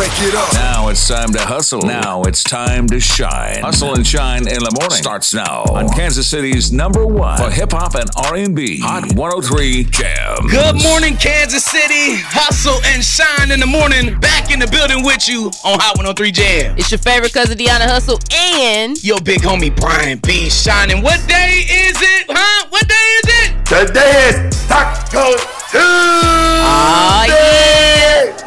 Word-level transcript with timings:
wake 0.00 0.22
it 0.22 0.34
up. 0.34 0.50
Now 0.54 0.88
it's 0.88 1.06
time 1.06 1.30
to 1.32 1.40
hustle. 1.40 1.82
Now 1.82 2.22
it's 2.22 2.42
time 2.42 2.86
to 2.88 2.98
shine. 2.98 3.60
Hustle 3.60 3.94
and 3.94 4.06
shine 4.06 4.48
in 4.48 4.58
the 4.64 4.74
morning 4.80 4.96
starts 4.96 5.34
now 5.34 5.64
on 5.68 5.90
Kansas 5.90 6.26
City's 6.26 6.72
number 6.72 7.04
one 7.04 7.36
for 7.36 7.50
hip 7.50 7.72
hop 7.72 7.94
and 7.96 8.08
R&B. 8.16 8.80
Hot 8.80 9.12
103 9.12 9.84
Jam. 9.84 10.48
Good 10.48 10.82
morning, 10.82 11.16
Kansas 11.16 11.64
City. 11.64 12.16
Hustle 12.16 12.80
and 12.86 13.04
shine 13.04 13.52
in 13.52 13.60
the 13.60 13.66
morning. 13.66 14.18
Back 14.20 14.50
in 14.50 14.58
the 14.58 14.68
building 14.68 15.04
with 15.04 15.28
you 15.28 15.52
on 15.68 15.78
Hot 15.78 15.98
103 15.98 16.32
Jam. 16.32 16.78
It's 16.78 16.90
your 16.90 16.98
favorite 16.98 17.34
cousin 17.34 17.58
Deona 17.58 17.84
Hustle 17.84 18.18
and 18.32 18.96
your 19.04 19.20
big 19.20 19.40
homie 19.42 19.74
Brian 19.76 20.18
B. 20.18 20.48
Shynin'. 20.48 21.02
What 21.02 21.20
day 21.28 21.66
is 21.68 22.00
it? 22.00 22.24
Huh? 22.30 22.66
What 22.70 22.88
day 22.88 22.94
is 23.20 23.28
it? 23.28 23.66
Today 23.68 24.48
is 24.48 24.66
Taco 24.66 25.36
ah, 25.76 27.26
Tuesday. 27.28 27.36
Oh 27.36 28.36
yeah. 28.38 28.39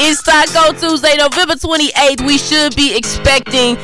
It's 0.00 0.22
Taco 0.22 0.78
Tuesday, 0.78 1.16
November 1.16 1.54
28th. 1.54 2.24
We 2.24 2.38
should 2.38 2.76
be 2.76 2.96
expecting 2.96 3.76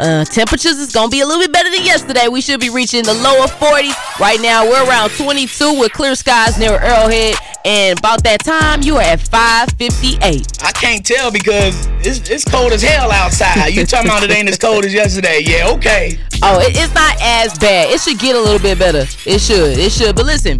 uh, 0.00 0.24
temperatures 0.24 0.78
is 0.78 0.90
gonna 0.92 1.08
be 1.08 1.20
a 1.20 1.24
little 1.24 1.40
bit 1.40 1.52
better 1.52 1.70
than 1.70 1.84
yesterday. 1.84 2.26
We 2.26 2.40
should 2.40 2.58
be 2.58 2.70
reaching 2.70 3.04
the 3.04 3.14
lower 3.14 3.46
40s. 3.46 3.94
Right 4.18 4.40
now, 4.40 4.64
we're 4.64 4.84
around 4.88 5.10
22 5.10 5.78
with 5.78 5.92
clear 5.92 6.16
skies 6.16 6.58
near 6.58 6.72
Arrowhead, 6.72 7.36
and 7.64 7.96
about 7.96 8.24
that 8.24 8.42
time, 8.42 8.82
you 8.82 8.96
are 8.96 9.02
at 9.02 9.20
558. 9.20 10.64
I 10.64 10.72
can't 10.72 11.06
tell 11.06 11.30
because 11.30 11.86
it's, 12.00 12.28
it's 12.28 12.44
cold 12.44 12.72
as 12.72 12.82
hell 12.82 13.12
outside. 13.12 13.68
You 13.68 13.86
talking 13.86 14.10
about 14.10 14.24
it 14.24 14.32
ain't 14.32 14.48
as 14.48 14.58
cold 14.58 14.84
as 14.84 14.92
yesterday? 14.92 15.38
Yeah, 15.44 15.70
okay. 15.74 16.18
Oh, 16.42 16.58
it, 16.58 16.76
it's 16.76 16.94
not 16.96 17.14
as 17.22 17.56
bad. 17.60 17.90
It 17.90 18.00
should 18.00 18.18
get 18.18 18.34
a 18.34 18.40
little 18.40 18.58
bit 18.58 18.76
better. 18.76 19.06
It 19.24 19.40
should. 19.40 19.78
It 19.78 19.92
should. 19.92 20.16
But 20.16 20.26
listen, 20.26 20.58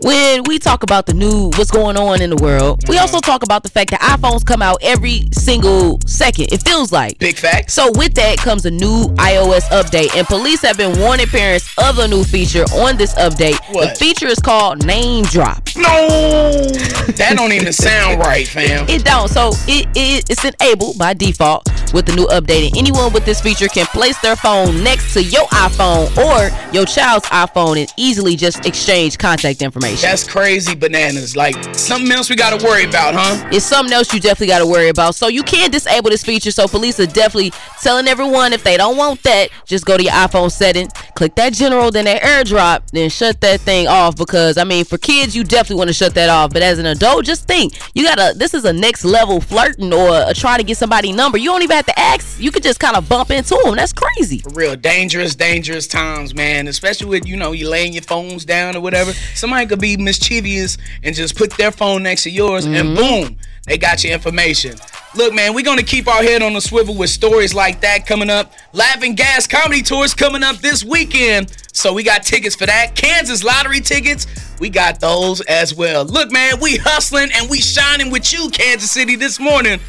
when 0.00 0.44
we 0.44 0.58
talk 0.58 0.82
about 0.82 1.06
the 1.06 1.14
new 1.14 1.50
what's 1.56 1.70
going 1.70 1.96
on 1.96 2.22
in 2.22 2.30
the 2.30 2.36
world, 2.36 2.80
we 2.88 2.94
mm-hmm. 2.94 3.02
also 3.02 3.20
talk 3.20 3.42
about 3.42 3.62
the 3.62 3.68
fact 3.68 3.90
that 3.90 4.00
iPhones 4.00 4.44
come 4.44 4.62
out 4.62 4.78
every 4.82 5.28
single 5.32 6.00
second. 6.06 6.52
It 6.52 6.62
feels 6.62 6.92
like. 6.92 7.18
Big 7.18 7.36
fact. 7.36 7.70
So 7.70 7.90
with 7.94 8.14
that 8.14 8.38
comes 8.38 8.64
a 8.64 8.70
new 8.70 9.06
iOS 9.16 9.62
update, 9.70 10.14
and 10.16 10.26
police 10.26 10.62
have 10.62 10.76
been 10.76 10.98
warning 11.00 11.26
parents 11.26 11.68
of 11.78 11.98
a 11.98 12.06
new 12.06 12.22
feature 12.24 12.64
on 12.74 12.96
this 12.96 13.14
update. 13.14 13.58
What? 13.74 13.90
The 13.90 14.04
feature 14.04 14.26
is 14.26 14.38
called 14.38 14.80
NameDrop. 14.80 15.76
No, 15.76 17.12
that 17.12 17.34
don't 17.36 17.52
even 17.52 17.72
sound 17.72 18.20
right, 18.20 18.46
fam. 18.46 18.88
It 18.88 19.04
don't. 19.04 19.28
So 19.28 19.50
it, 19.66 19.88
it 19.94 20.30
it's 20.30 20.44
enabled 20.44 20.98
by 20.98 21.14
default 21.14 21.68
with 21.92 22.06
the 22.06 22.14
new 22.14 22.26
update. 22.26 22.68
And 22.68 22.76
anyone 22.76 23.12
with 23.12 23.24
this 23.24 23.40
feature 23.40 23.68
can 23.68 23.86
place 23.86 24.18
their 24.20 24.36
phone 24.36 24.82
next 24.84 25.14
to 25.14 25.22
your 25.22 25.46
iPhone 25.46 26.16
or 26.16 26.72
your 26.72 26.84
child's 26.86 27.26
iPhone 27.28 27.78
and 27.80 27.92
easily 27.96 28.36
just 28.36 28.66
exchange 28.66 29.18
contact 29.18 29.62
information. 29.62 29.87
That's 29.96 30.26
crazy 30.26 30.74
bananas. 30.74 31.36
Like 31.36 31.56
something 31.74 32.10
else 32.12 32.30
we 32.30 32.36
gotta 32.36 32.62
worry 32.64 32.84
about, 32.84 33.14
huh? 33.14 33.48
it's 33.52 33.64
something 33.64 33.92
else 33.92 34.12
you 34.12 34.20
definitely 34.20 34.48
got 34.48 34.60
to 34.60 34.66
worry 34.66 34.88
about. 34.88 35.14
So 35.14 35.28
you 35.28 35.42
can't 35.42 35.72
disable 35.72 36.10
this 36.10 36.22
feature. 36.24 36.50
So 36.50 36.68
police 36.68 37.00
are 37.00 37.06
definitely 37.06 37.52
telling 37.82 38.06
everyone 38.06 38.52
if 38.52 38.64
they 38.64 38.76
don't 38.76 38.96
want 38.96 39.22
that, 39.22 39.50
just 39.64 39.84
go 39.84 39.96
to 39.96 40.02
your 40.02 40.12
iPhone 40.12 40.50
setting, 40.50 40.88
click 41.14 41.34
that 41.36 41.52
general, 41.52 41.90
then 41.90 42.04
that 42.04 42.22
airdrop, 42.22 42.88
then 42.90 43.10
shut 43.10 43.40
that 43.40 43.60
thing 43.60 43.88
off. 43.88 44.16
Because 44.16 44.58
I 44.58 44.64
mean, 44.64 44.84
for 44.84 44.98
kids, 44.98 45.34
you 45.36 45.44
definitely 45.44 45.76
want 45.76 45.88
to 45.88 45.94
shut 45.94 46.14
that 46.14 46.28
off. 46.28 46.52
But 46.52 46.62
as 46.62 46.78
an 46.78 46.86
adult, 46.86 47.24
just 47.24 47.46
think 47.46 47.74
you 47.94 48.04
gotta. 48.04 48.34
This 48.36 48.54
is 48.54 48.64
a 48.64 48.72
next 48.72 49.04
level 49.04 49.40
flirting 49.40 49.92
or 49.92 50.22
a 50.26 50.34
try 50.34 50.56
to 50.56 50.62
get 50.62 50.76
somebody 50.76 51.12
number. 51.12 51.38
You 51.38 51.50
don't 51.50 51.62
even 51.62 51.76
have 51.76 51.86
to 51.86 51.98
ask. 51.98 52.40
You 52.40 52.50
could 52.50 52.62
just 52.62 52.80
kind 52.80 52.96
of 52.96 53.08
bump 53.08 53.30
into 53.30 53.58
them. 53.64 53.76
That's 53.76 53.92
crazy. 53.92 54.38
For 54.38 54.50
real, 54.50 54.76
dangerous, 54.76 55.34
dangerous 55.34 55.86
times, 55.86 56.34
man. 56.34 56.68
Especially 56.68 57.06
with 57.08 57.26
you 57.26 57.36
know 57.36 57.52
you 57.52 57.68
laying 57.68 57.92
your 57.92 58.02
phones 58.02 58.44
down 58.44 58.76
or 58.76 58.80
whatever. 58.80 59.12
Somebody 59.34 59.66
could 59.66 59.77
be 59.78 59.96
mischievous 59.96 60.78
and 61.02 61.14
just 61.14 61.36
put 61.36 61.52
their 61.56 61.70
phone 61.72 62.02
next 62.02 62.24
to 62.24 62.30
yours, 62.30 62.64
and 62.64 62.74
mm-hmm. 62.74 62.94
boom, 62.94 63.36
they 63.66 63.78
got 63.78 64.02
your 64.02 64.12
information. 64.12 64.74
Look, 65.14 65.34
man, 65.34 65.54
we're 65.54 65.64
gonna 65.64 65.82
keep 65.82 66.06
our 66.06 66.22
head 66.22 66.42
on 66.42 66.52
the 66.52 66.60
swivel 66.60 66.94
with 66.94 67.10
stories 67.10 67.54
like 67.54 67.80
that 67.80 68.06
coming 68.06 68.30
up. 68.30 68.52
Laughing 68.72 69.14
Gas 69.14 69.46
comedy 69.46 69.82
tours 69.82 70.14
coming 70.14 70.42
up 70.42 70.56
this 70.58 70.84
weekend, 70.84 71.54
so 71.72 71.92
we 71.92 72.02
got 72.02 72.22
tickets 72.22 72.54
for 72.54 72.66
that. 72.66 72.94
Kansas 72.94 73.42
lottery 73.42 73.80
tickets. 73.80 74.26
We 74.60 74.68
got 74.70 75.00
those 75.00 75.40
as 75.42 75.74
well. 75.74 76.04
Look, 76.04 76.30
man, 76.30 76.60
we 76.60 76.76
hustling 76.76 77.30
and 77.34 77.48
we 77.48 77.60
shining 77.60 78.10
with 78.10 78.32
you, 78.32 78.50
Kansas 78.50 78.90
City, 78.90 79.16
this 79.16 79.38
morning, 79.38 79.80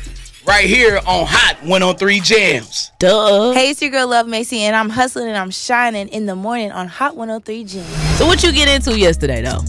right 0.46 0.66
here 0.66 0.98
on 1.08 1.26
Hot 1.28 1.58
103 1.64 2.20
Jamz. 2.20 2.92
Duh. 3.00 3.52
Hey, 3.54 3.72
it's 3.72 3.82
your 3.82 3.92
girl 3.92 4.08
Love 4.08 4.28
Macy, 4.28 4.60
and 4.62 4.76
I'm 4.76 4.90
hustling 4.90 5.28
and 5.28 5.38
I'm 5.38 5.52
shining 5.52 6.08
in 6.10 6.28
the 6.28 6.36
morning 6.36 6.72
on 6.72 6.88
Hot 6.88 7.16
103 7.16 7.64
Gym. 7.64 7.84
So 8.18 8.26
what 8.26 8.44
you 8.44 8.52
get 8.52 8.68
into 8.68 8.98
yesterday 8.98 9.42
though? 9.42 9.62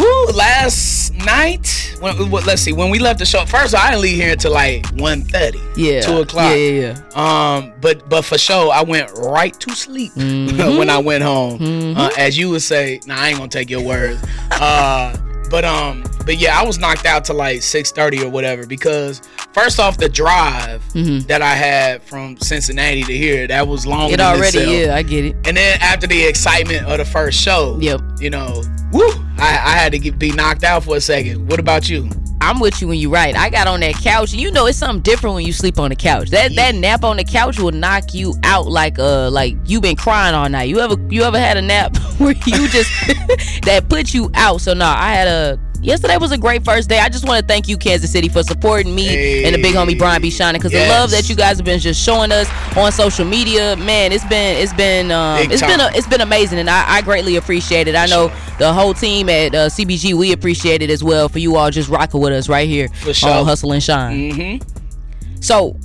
Ooh, 0.00 0.26
last 0.34 1.14
night, 1.14 1.96
when, 2.00 2.30
what, 2.30 2.44
let's 2.46 2.60
see, 2.62 2.72
when 2.72 2.90
we 2.90 2.98
left 2.98 3.18
the 3.18 3.24
show, 3.24 3.44
first 3.46 3.74
I 3.74 3.90
didn't 3.90 4.02
leave 4.02 4.16
here 4.20 4.32
until 4.32 4.52
like 4.52 4.82
1.30, 4.96 5.58
Yeah. 5.76 6.00
2 6.02 6.18
o'clock. 6.20 6.50
Yeah, 6.50 6.56
yeah, 6.56 6.94
yeah. 7.14 7.54
Um, 7.56 7.72
but 7.80 8.08
but 8.08 8.22
for 8.24 8.36
sure, 8.38 8.70
I 8.72 8.82
went 8.82 9.10
right 9.16 9.58
to 9.60 9.74
sleep 9.74 10.12
Mm-hmm. 10.12 10.78
when 10.78 10.90
I 10.90 10.98
went 10.98 11.22
home. 11.24 11.96
Uh, 11.96 12.10
as 12.18 12.36
you 12.36 12.50
would 12.50 12.62
say, 12.62 13.00
nah, 13.06 13.16
I 13.16 13.28
ain't 13.28 13.38
gonna 13.38 13.48
take 13.48 13.70
your 13.70 13.82
words. 13.82 14.22
Uh, 14.52 15.16
but 15.50 15.64
um, 15.64 16.04
but 16.26 16.38
yeah, 16.38 16.58
I 16.60 16.64
was 16.66 16.78
knocked 16.78 17.06
out 17.06 17.24
to 17.26 17.32
like 17.32 17.58
6:30 17.60 18.22
or 18.24 18.28
whatever 18.28 18.66
because 18.66 19.22
first 19.52 19.78
off, 19.80 19.96
the 19.96 20.08
drive 20.08 20.82
that 21.28 21.40
I 21.40 21.54
had 21.54 22.02
from 22.02 22.36
Cincinnati 22.38 23.04
to 23.04 23.16
here 23.16 23.46
that 23.46 23.66
was 23.66 23.86
long. 23.86 24.10
Mm-hmm. 24.10 24.14
It 24.14 24.20
already, 24.20 24.58
itself. 24.58 24.76
yeah, 24.76 24.94
I 24.96 25.02
get 25.02 25.24
it. 25.24 25.36
And 25.46 25.56
then 25.56 25.78
after 25.80 26.06
the 26.06 26.22
excitement 26.24 26.84
of 26.86 26.98
the 26.98 27.04
first 27.04 27.40
show, 27.40 27.78
Yep. 27.80 28.00
you 28.20 28.28
know, 28.30 28.62
woo, 28.92 29.08
I, 29.38 29.60
I 29.64 29.76
had 29.76 29.92
to 29.92 29.98
get, 29.98 30.18
be 30.18 30.32
knocked 30.32 30.64
out 30.64 30.84
for 30.84 30.96
a 30.96 31.00
second. 31.00 31.48
What 31.48 31.60
about 31.60 31.88
you? 31.88 32.08
I'm 32.40 32.60
with 32.60 32.80
you 32.80 32.88
when 32.88 32.98
you're 32.98 33.10
right. 33.10 33.34
I 33.34 33.50
got 33.50 33.66
on 33.66 33.80
that 33.80 33.94
couch. 33.94 34.32
You 34.32 34.50
know, 34.52 34.66
it's 34.66 34.78
something 34.78 35.02
different 35.02 35.34
when 35.34 35.44
you 35.44 35.52
sleep 35.52 35.78
on 35.78 35.90
the 35.90 35.96
couch. 35.96 36.30
That 36.30 36.54
that 36.54 36.74
nap 36.74 37.02
on 37.02 37.16
the 37.16 37.24
couch 37.24 37.58
will 37.58 37.72
knock 37.72 38.14
you 38.14 38.34
out 38.44 38.66
like 38.66 38.98
uh 38.98 39.30
like 39.30 39.56
you've 39.64 39.82
been 39.82 39.96
crying 39.96 40.34
all 40.34 40.48
night. 40.48 40.68
You 40.68 40.78
ever 40.80 40.96
you 41.08 41.22
ever 41.22 41.38
had 41.38 41.56
a 41.56 41.62
nap 41.62 41.96
where 42.18 42.34
you 42.46 42.68
just 42.68 42.90
that 43.64 43.86
put 43.88 44.12
you 44.12 44.30
out? 44.34 44.60
So 44.60 44.74
no, 44.74 44.84
I 44.84 45.12
had 45.12 45.28
a 45.28 45.58
yesterday 45.80 46.16
was 46.18 46.32
a 46.32 46.38
great 46.38 46.64
first 46.64 46.88
day. 46.88 46.98
I 46.98 47.08
just 47.08 47.26
want 47.26 47.40
to 47.40 47.46
thank 47.46 47.68
you, 47.68 47.76
Kansas 47.78 48.10
City, 48.10 48.28
for 48.28 48.42
supporting 48.42 48.94
me 48.94 49.44
and 49.44 49.54
the 49.54 49.62
big 49.62 49.74
homie 49.74 49.98
Brian 49.98 50.20
B. 50.20 50.28
Shynin' 50.28 50.54
because 50.54 50.72
the 50.72 50.86
love 50.88 51.10
that 51.10 51.28
you 51.28 51.36
guys 51.36 51.56
have 51.56 51.64
been 51.64 51.80
just 51.80 52.02
showing 52.02 52.32
us 52.32 52.48
on 52.76 52.92
social 52.92 53.24
media, 53.24 53.76
man, 53.76 54.12
it's 54.12 54.24
been 54.26 54.56
it's 54.56 54.74
been 54.74 55.10
um 55.10 55.40
it's 55.50 55.62
been 55.62 55.80
a, 55.80 55.90
it's 55.94 56.06
been 56.06 56.20
amazing 56.20 56.58
and 56.58 56.68
I, 56.68 56.96
I 56.96 57.02
greatly 57.02 57.36
appreciate 57.36 57.88
it. 57.88 57.96
I 57.96 58.06
know 58.06 58.30
the 58.58 58.72
whole 58.72 58.94
team 58.94 59.28
at 59.28 59.54
uh, 59.54 59.68
CBG 59.68 60.14
we 60.14 60.32
appreciate 60.32 60.82
it 60.82 60.90
as 60.90 61.04
well 61.04 61.28
for 61.28 61.38
you 61.38 61.56
all 61.56 61.70
just 61.70 61.88
rocking 61.88 62.20
with 62.20 62.32
us 62.32 62.48
right 62.48 62.68
here 62.68 62.88
For 62.88 63.12
sure. 63.14 63.30
on 63.30 63.44
Hustle 63.44 63.72
and 63.72 63.82
Shine. 63.82 64.32
Mm-hmm. 64.32 65.40
So, 65.40 65.76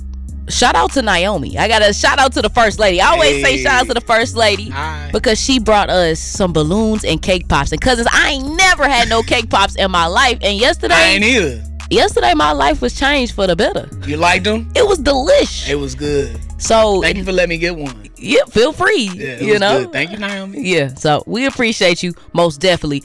shout 0.48 0.74
out 0.74 0.92
to 0.92 1.02
Naomi. 1.02 1.58
I 1.58 1.68
got 1.68 1.82
a 1.82 1.92
shout 1.92 2.18
out 2.18 2.32
to 2.32 2.42
the 2.42 2.48
first 2.50 2.78
lady. 2.78 3.00
I 3.00 3.10
always 3.10 3.44
say 3.44 3.58
shout 3.62 3.82
out 3.82 3.86
to 3.88 3.94
the 3.94 4.00
first 4.00 4.36
lady 4.36 4.70
Aye. 4.72 5.10
because 5.12 5.38
she 5.38 5.58
brought 5.58 5.90
us 5.90 6.18
some 6.18 6.52
balloons 6.52 7.04
and 7.04 7.20
cake 7.22 7.48
pops. 7.48 7.72
And 7.72 7.80
cousins, 7.80 8.08
I 8.10 8.30
ain't 8.30 8.56
never 8.56 8.88
had 8.88 9.08
no 9.08 9.22
cake 9.22 9.50
pops 9.50 9.76
in 9.76 9.90
my 9.90 10.06
life. 10.06 10.38
And 10.42 10.58
yesterday, 10.58 10.94
I 10.94 11.02
ain't 11.10 11.24
either. 11.24 11.62
yesterday 11.90 12.32
my 12.34 12.52
life 12.52 12.80
was 12.80 12.94
changed 12.98 13.34
for 13.34 13.46
the 13.46 13.54
better. 13.54 13.88
You 14.06 14.16
liked 14.16 14.44
them? 14.44 14.70
It 14.74 14.86
was 14.86 14.98
delish. 14.98 15.68
It 15.68 15.76
was 15.76 15.94
good. 15.94 16.40
So, 16.62 17.02
Thank 17.02 17.16
you 17.16 17.24
for 17.24 17.32
letting 17.32 17.48
me 17.50 17.58
get 17.58 17.74
one. 17.76 18.08
yeah, 18.16 18.44
feel 18.48 18.72
free. 18.72 19.10
Yeah, 19.14 19.40
you 19.40 19.58
know. 19.58 19.80
good. 19.82 19.92
Thank 19.92 20.12
you, 20.12 20.18
Naomi. 20.18 20.60
Yeah, 20.62 20.94
so 20.94 21.24
we 21.26 21.46
appreciate 21.46 22.04
you 22.04 22.14
most 22.32 22.60
definitely. 22.60 23.00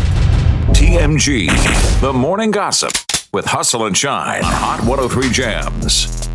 TMG, 0.76 1.48
the 2.02 2.14
morning 2.14 2.52
gossip 2.52 2.92
with 3.34 3.46
Hustle 3.46 3.88
and 3.88 3.98
Shine 3.98 4.44
on 4.44 4.52
Hot 4.54 4.80
103 4.86 5.30
Jamz. 5.30 6.27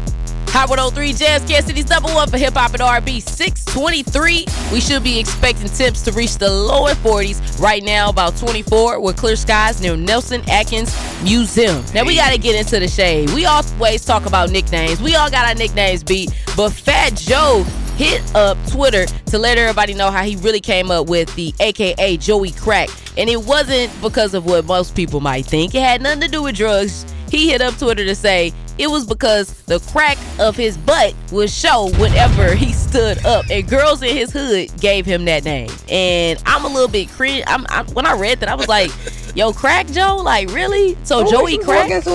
Hot 0.53 0.69
103 0.69 1.15
Jamz 1.15 1.49
Kansas 1.49 1.65
City's 1.65 1.89
number 1.89 2.13
one 2.13 2.29
for 2.29 2.37
hip 2.37 2.53
hop 2.53 2.75
and 2.75 2.83
R&B. 2.83 3.21
623. 3.21 4.45
We 4.71 4.81
should 4.83 5.03
be 5.03 5.19
expecting 5.19 5.67
temps 5.69 6.03
to 6.03 6.13
reach 6.13 6.37
the 6.37 6.51
lower 6.51 6.91
40s. 6.91 7.59
Right 7.59 7.83
now, 7.83 8.11
about 8.11 8.37
24 8.37 9.01
with 9.01 9.17
clear 9.17 9.35
skies 9.35 9.81
near 9.81 9.97
Nelson 9.97 10.43
Atkins 10.51 10.95
Museum. 11.25 11.83
Now 11.95 12.05
we 12.05 12.17
got 12.17 12.33
to 12.33 12.39
get 12.39 12.55
into 12.55 12.79
the 12.79 12.87
shade. 12.87 13.31
We 13.31 13.47
always 13.47 14.05
talk 14.05 14.27
about 14.27 14.51
nicknames. 14.51 15.01
We 15.01 15.15
all 15.17 15.31
got 15.31 15.49
our 15.49 15.55
nicknames 15.55 16.05
beat, 16.05 16.31
but 16.55 16.69
Fat 16.69 17.15
Joe 17.17 17.65
hit 17.97 18.23
up 18.35 18.59
Twitter 18.69 19.07
to 19.07 19.39
let 19.39 19.57
everybody 19.57 19.95
know 19.95 20.11
how 20.11 20.23
he 20.23 20.37
really 20.37 20.61
came 20.61 20.91
up 20.91 21.09
with 21.09 21.35
the 21.35 21.55
AKA 21.61 22.19
Joey 22.19 22.51
Crack. 22.51 22.91
And 23.17 23.31
it 23.31 23.43
wasn't 23.43 23.91
because 24.03 24.35
of 24.35 24.45
what 24.45 24.67
most 24.67 24.95
people 24.95 25.21
might 25.21 25.47
think. 25.47 25.75
It 25.75 25.81
had 25.81 26.03
nothing 26.03 26.21
to 26.21 26.29
do 26.29 26.43
with 26.43 26.57
drugs. 26.57 27.07
He 27.31 27.49
hit 27.49 27.63
up 27.63 27.79
Twitter 27.79 28.05
to 28.05 28.15
say 28.15 28.53
it 28.79 28.91
was 28.91 29.07
because 29.07 29.53
the 29.65 29.79
crack 29.91 30.19
of 30.39 30.57
his 30.57 30.77
butt 30.79 31.15
would 31.31 31.51
show 31.51 31.91
whenever 31.99 32.55
he 32.55 32.73
stood 32.73 33.25
up, 33.25 33.45
and 33.51 33.69
girls 33.69 34.03
in 34.03 34.17
his 34.17 34.33
hood 34.33 34.71
gave 34.81 35.07
him 35.07 35.25
that 35.27 35.45
name. 35.45 35.71
And 35.89 36.43
I'm 36.47 36.65
a 36.65 36.69
little 36.69 36.89
bit 36.89 37.09
cringe. 37.11 37.45
I'm, 37.47 37.67
I'm 37.69 37.87
when 37.89 38.07
I 38.07 38.15
read 38.15 38.41
that, 38.41 38.49
I 38.49 38.55
was 38.55 38.69
like, 38.69 38.91
"Yo, 39.35 39.53
Crack 39.53 39.87
Joe, 39.89 40.17
like 40.23 40.49
really? 40.51 40.97
So 41.05 41.29
Joey 41.31 41.59
Crack, 41.59 41.91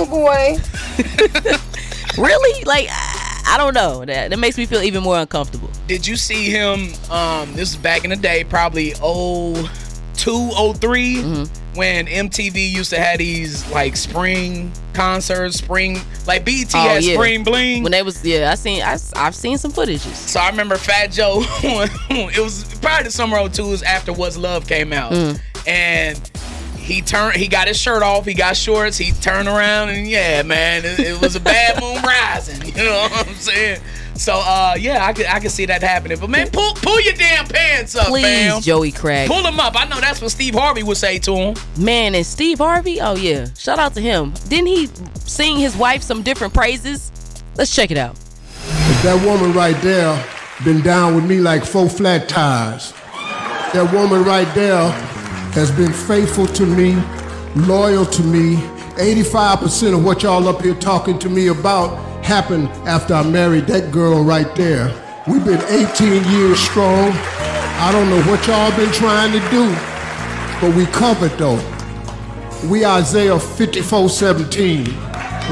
really? 2.18 2.64
Like 2.64 2.88
I, 2.90 3.42
I 3.46 3.58
don't 3.58 3.74
know. 3.74 4.04
That 4.04 4.30
that 4.30 4.38
makes 4.38 4.58
me 4.58 4.66
feel 4.66 4.82
even 4.82 5.02
more 5.02 5.18
uncomfortable." 5.18 5.70
Did 5.86 6.06
you 6.06 6.16
see 6.16 6.50
him? 6.50 6.92
Um, 7.10 7.52
this 7.54 7.70
is 7.70 7.76
back 7.76 8.04
in 8.04 8.10
the 8.10 8.16
day, 8.16 8.44
probably 8.44 8.90
02, 8.90 9.64
03, 10.14 10.28
Mm-hmm. 10.28 11.67
When 11.78 12.06
MTV 12.06 12.70
used 12.72 12.90
to 12.90 12.98
have 13.00 13.18
these 13.18 13.66
like 13.70 13.96
spring 13.96 14.70
concerts, 14.92 15.56
spring 15.56 15.98
like 16.26 16.44
BET 16.44 16.74
Oh, 16.74 16.78
had 16.78 17.02
yeah. 17.04 17.14
spring 17.14 17.44
bling. 17.44 17.82
When 17.84 17.92
they 17.92 18.02
was 18.02 18.22
yeah, 18.24 18.50
I 18.50 18.54
seen 18.56 18.82
I, 18.82 18.98
have 19.16 19.34
seen 19.34 19.56
some 19.56 19.72
footages. 19.72 20.14
So 20.14 20.40
I 20.40 20.50
remember 20.50 20.76
Fat 20.76 21.12
Joe. 21.12 21.38
it 21.62 22.38
was 22.42 22.64
probably 22.80 23.04
the 23.04 23.10
summer 23.10 23.38
of 23.38 23.52
'02s 23.52 23.82
after 23.84 24.12
What's 24.12 24.36
Love 24.36 24.66
came 24.66 24.92
out, 24.92 25.12
Mm. 25.12 25.40
and 25.66 26.30
he 26.76 27.00
turned. 27.02 27.36
He 27.36 27.48
got 27.48 27.68
his 27.68 27.78
shirt 27.78 28.02
off. 28.02 28.24
He 28.26 28.34
got 28.34 28.56
shorts. 28.56 28.96
He 28.98 29.12
turned 29.12 29.46
around, 29.48 29.90
and 29.90 30.06
yeah, 30.08 30.42
man, 30.42 30.84
it, 30.84 30.98
it 30.98 31.20
was 31.20 31.36
a 31.36 31.40
bad 31.40 31.80
moon 31.80 32.02
rising. 32.02 32.60
You 32.78 32.84
know 32.84 33.08
what 33.12 33.28
I'm 33.28 33.34
saying? 33.34 33.80
So 34.18 34.34
uh, 34.34 34.76
yeah, 34.78 35.04
I 35.04 35.12
could 35.12 35.26
I 35.26 35.38
could 35.40 35.50
see 35.50 35.66
that 35.66 35.82
happening. 35.82 36.18
But 36.18 36.30
man, 36.30 36.50
pull 36.50 36.74
pull 36.74 37.00
your 37.00 37.14
damn 37.14 37.46
pants 37.46 37.94
up, 37.94 38.08
Please, 38.08 38.24
fam. 38.24 38.60
Joey 38.60 38.92
Crack. 38.92 39.28
Pull 39.28 39.42
them 39.42 39.60
up. 39.60 39.74
I 39.76 39.86
know 39.86 40.00
that's 40.00 40.20
what 40.20 40.30
Steve 40.30 40.54
Harvey 40.54 40.82
would 40.82 40.96
say 40.96 41.18
to 41.20 41.34
him. 41.34 41.56
Man, 41.78 42.14
and 42.14 42.26
Steve 42.26 42.58
Harvey, 42.58 43.00
oh 43.00 43.14
yeah. 43.14 43.46
Shout 43.56 43.78
out 43.78 43.94
to 43.94 44.00
him. 44.00 44.32
Didn't 44.48 44.66
he 44.66 44.86
sing 45.20 45.56
his 45.56 45.76
wife 45.76 46.02
some 46.02 46.22
different 46.22 46.52
praises? 46.52 47.12
Let's 47.56 47.74
check 47.74 47.90
it 47.90 47.96
out. 47.96 48.16
That 49.02 49.24
woman 49.24 49.52
right 49.52 49.80
there 49.82 50.24
been 50.64 50.82
down 50.82 51.14
with 51.14 51.24
me 51.24 51.38
like 51.38 51.64
four 51.64 51.88
flat 51.88 52.28
tires. 52.28 52.92
That 53.72 53.90
woman 53.92 54.24
right 54.24 54.52
there 54.54 54.90
has 55.52 55.70
been 55.70 55.92
faithful 55.92 56.46
to 56.46 56.66
me, 56.66 57.00
loyal 57.54 58.04
to 58.06 58.22
me. 58.22 58.56
85% 58.96 59.94
of 59.94 60.04
what 60.04 60.24
y'all 60.24 60.48
up 60.48 60.62
here 60.62 60.74
talking 60.74 61.18
to 61.20 61.28
me 61.28 61.48
about 61.48 62.07
happened 62.28 62.68
after 62.86 63.14
I 63.14 63.22
married 63.22 63.66
that 63.68 63.90
girl 63.90 64.22
right 64.22 64.54
there. 64.54 64.92
We've 65.26 65.42
been 65.46 65.62
18 65.62 66.30
years 66.30 66.60
strong. 66.60 67.12
I 67.80 67.88
don't 67.90 68.10
know 68.10 68.20
what 68.30 68.46
y'all 68.46 68.70
been 68.76 68.92
trying 68.92 69.32
to 69.32 69.40
do, 69.48 69.64
but 70.60 70.76
we 70.76 70.84
covered 70.92 71.32
though. 71.38 71.56
We 72.68 72.84
Isaiah 72.84 73.40
54 73.40 74.10
17. 74.10 74.84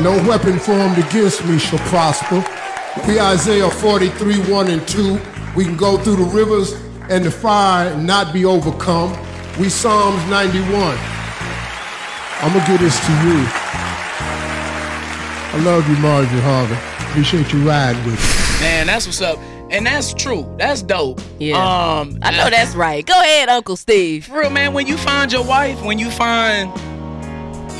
No 0.02 0.12
weapon 0.28 0.58
formed 0.58 0.98
against 0.98 1.46
me 1.46 1.58
shall 1.58 1.78
prosper. 1.88 2.44
We 3.08 3.18
Isaiah 3.20 3.70
43 3.70 4.40
1 4.52 4.68
and 4.68 4.86
2. 4.86 5.18
We 5.56 5.64
can 5.64 5.78
go 5.78 5.96
through 5.96 6.16
the 6.16 6.24
rivers 6.24 6.74
and 7.08 7.24
the 7.24 7.30
fire 7.30 7.88
and 7.88 8.06
not 8.06 8.34
be 8.34 8.44
overcome. 8.44 9.16
We 9.58 9.70
Psalms 9.70 10.22
91. 10.28 10.98
I'm 12.42 12.52
gonna 12.52 12.66
give 12.66 12.80
this 12.80 13.00
to 13.06 13.12
you. 13.24 13.65
I 15.56 15.58
love 15.60 15.88
you, 15.88 15.96
Marjorie 15.96 16.40
Harvey. 16.42 16.74
Appreciate 17.08 17.50
you 17.50 17.66
riding 17.66 18.04
with 18.04 18.14
me. 18.20 18.60
Man, 18.60 18.86
that's 18.88 19.06
what's 19.06 19.22
up. 19.22 19.38
And 19.70 19.86
that's 19.86 20.12
true. 20.12 20.44
That's 20.58 20.82
dope. 20.82 21.18
Yeah. 21.38 21.56
Um, 21.56 22.18
I 22.20 22.30
know 22.32 22.50
that's 22.50 22.74
right. 22.74 23.04
Go 23.06 23.18
ahead, 23.18 23.48
Uncle 23.48 23.76
Steve. 23.76 24.26
For 24.26 24.40
real, 24.40 24.50
man, 24.50 24.74
when 24.74 24.86
you 24.86 24.98
find 24.98 25.32
your 25.32 25.42
wife, 25.44 25.82
when 25.82 25.98
you 25.98 26.10
find 26.10 26.70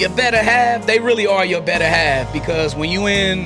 your 0.00 0.08
better 0.08 0.38
half, 0.38 0.86
they 0.86 1.00
really 1.00 1.26
are 1.26 1.44
your 1.44 1.60
better 1.60 1.84
half. 1.86 2.32
Because 2.32 2.74
when 2.74 2.88
you 2.88 3.06
in 3.08 3.44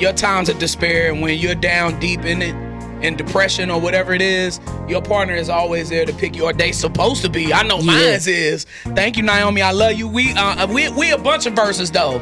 your 0.00 0.14
times 0.14 0.48
of 0.48 0.58
despair 0.58 1.12
and 1.12 1.22
when 1.22 1.38
you're 1.38 1.54
down 1.54 2.00
deep 2.00 2.24
in 2.24 2.42
it, 2.42 2.56
in 3.04 3.16
depression 3.16 3.70
or 3.70 3.80
whatever 3.80 4.12
it 4.12 4.20
is, 4.20 4.60
your 4.86 5.00
partner 5.00 5.34
is 5.34 5.48
always 5.48 5.88
there 5.88 6.04
to 6.04 6.12
pick 6.12 6.36
you, 6.36 6.44
or 6.44 6.52
they 6.52 6.70
supposed 6.70 7.22
to 7.22 7.30
be. 7.30 7.50
I 7.50 7.62
know 7.62 7.78
Yeah. 7.78 7.84
mine's 7.92 8.26
is. 8.26 8.66
Thank 8.94 9.16
you, 9.16 9.22
Naomi. 9.22 9.62
I 9.62 9.70
love 9.70 9.94
you. 9.94 10.06
We 10.06 10.34
uh 10.34 10.66
we 10.66 10.90
we 10.90 11.10
a 11.12 11.16
bunch 11.16 11.46
of 11.46 11.54
verses 11.54 11.90
though. 11.90 12.18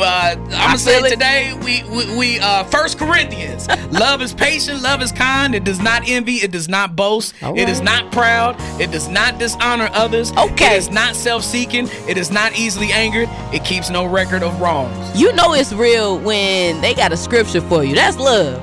Uh, 0.00 0.36
I'm 0.36 0.48
gonna 0.48 0.78
say 0.78 0.98
it. 0.98 1.10
today 1.10 1.52
we 1.64 1.82
we, 1.84 2.16
we 2.16 2.40
uh 2.40 2.64
First 2.64 2.98
Corinthians. 2.98 3.68
love 3.90 4.22
is 4.22 4.32
patient, 4.32 4.82
love 4.82 5.02
is 5.02 5.12
kind. 5.12 5.54
It 5.54 5.64
does 5.64 5.80
not 5.80 6.02
envy. 6.06 6.36
It 6.36 6.50
does 6.50 6.68
not 6.68 6.94
boast. 6.94 7.34
All 7.42 7.58
It 7.58 7.68
is 7.68 7.80
not 7.80 8.12
proud. 8.12 8.56
It 8.80 8.90
does 8.90 9.08
not 9.08 9.38
dishonor 9.38 9.88
others. 9.92 10.32
Okay. 10.32 10.76
It 10.76 10.78
is 10.78 10.90
not 10.90 11.16
self-seeking. 11.16 11.88
It 12.08 12.16
is 12.16 12.30
not 12.30 12.56
easily 12.56 12.92
angered. 12.92 13.28
It 13.52 13.64
keeps 13.64 13.90
no 13.90 14.04
record 14.06 14.42
of 14.42 14.60
wrongs. 14.60 15.20
You 15.20 15.32
know 15.34 15.52
it's 15.54 15.72
real 15.72 16.18
when 16.18 16.80
they 16.80 16.94
got 16.94 17.12
a 17.12 17.16
scripture 17.16 17.60
for 17.60 17.82
you. 17.84 17.94
That's 17.94 18.16
love. 18.18 18.62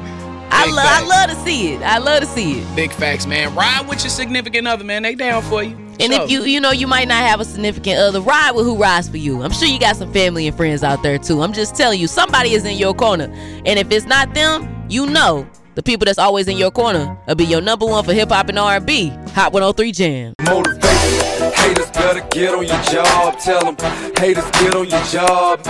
I 0.52 0.66
Big 0.66 0.74
love 0.76 0.86
I 0.88 1.06
love 1.06 1.30
to 1.32 1.36
see 1.44 1.74
it. 1.74 1.82
I 1.82 1.98
love 1.98 2.22
to 2.22 2.26
see 2.26 2.60
it. 2.62 2.76
Big 2.76 2.92
facts, 2.92 3.26
man. 3.26 3.54
Ride 3.56 3.88
with 3.90 4.04
your 4.04 4.10
significant 4.10 4.68
other, 4.68 4.84
man. 4.84 5.04
They 5.04 5.16
down 5.16 5.44
for 5.44 5.64
you. 5.64 5.85
And 6.00 6.12
Sure. 6.14 6.24
if 6.24 6.30
you 6.32 6.44
you 6.44 6.60
know 6.60 6.72
you 6.72 6.88
might 6.88 7.08
not 7.08 7.24
have 7.24 7.40
a 7.40 7.46
significant 7.46 8.00
other, 8.00 8.20
ride 8.22 8.52
with 8.52 8.66
who 8.66 8.76
rides 8.76 9.08
for 9.10 9.18
you. 9.18 9.42
I'm 9.44 9.52
sure 9.52 9.68
you 9.68 9.80
got 9.80 9.96
some 9.96 10.12
family 10.12 10.48
and 10.48 10.56
friends 10.56 10.84
out 10.84 11.02
there 11.04 11.18
too. 11.18 11.42
I'm 11.42 11.54
just 11.54 11.76
telling 11.76 12.00
you, 12.00 12.08
somebody 12.08 12.54
is 12.54 12.66
in 12.66 12.78
your 12.78 12.94
corner. 12.94 13.26
And 13.66 13.80
if 13.80 13.90
it's 13.92 14.06
not 14.06 14.34
them, 14.34 14.86
you 14.90 15.06
know 15.06 15.48
the 15.76 15.84
people 15.84 16.06
that's 16.06 16.20
always 16.20 16.48
in 16.48 16.58
your 16.58 16.72
corner 16.72 17.18
will 17.28 17.36
be 17.36 17.46
your 17.46 17.62
number 17.62 17.86
one 17.86 18.04
for 18.04 18.14
hip 18.14 18.30
hop 18.30 18.50
and 18.50 18.60
R&B. 18.60 19.10
Hot 19.34 19.54
103 19.54 19.92
Jam. 19.92 20.34
Motivation. 20.44 21.52
Haters 21.54 21.90
better 21.92 22.28
get 22.32 22.54
on 22.54 22.66
your 22.66 22.82
job. 22.84 23.40
Tell 23.40 23.72
them 23.74 23.76
haters 24.18 24.50
get 24.52 24.76
on 24.76 24.88
your 24.90 25.04
job. 25.06 25.66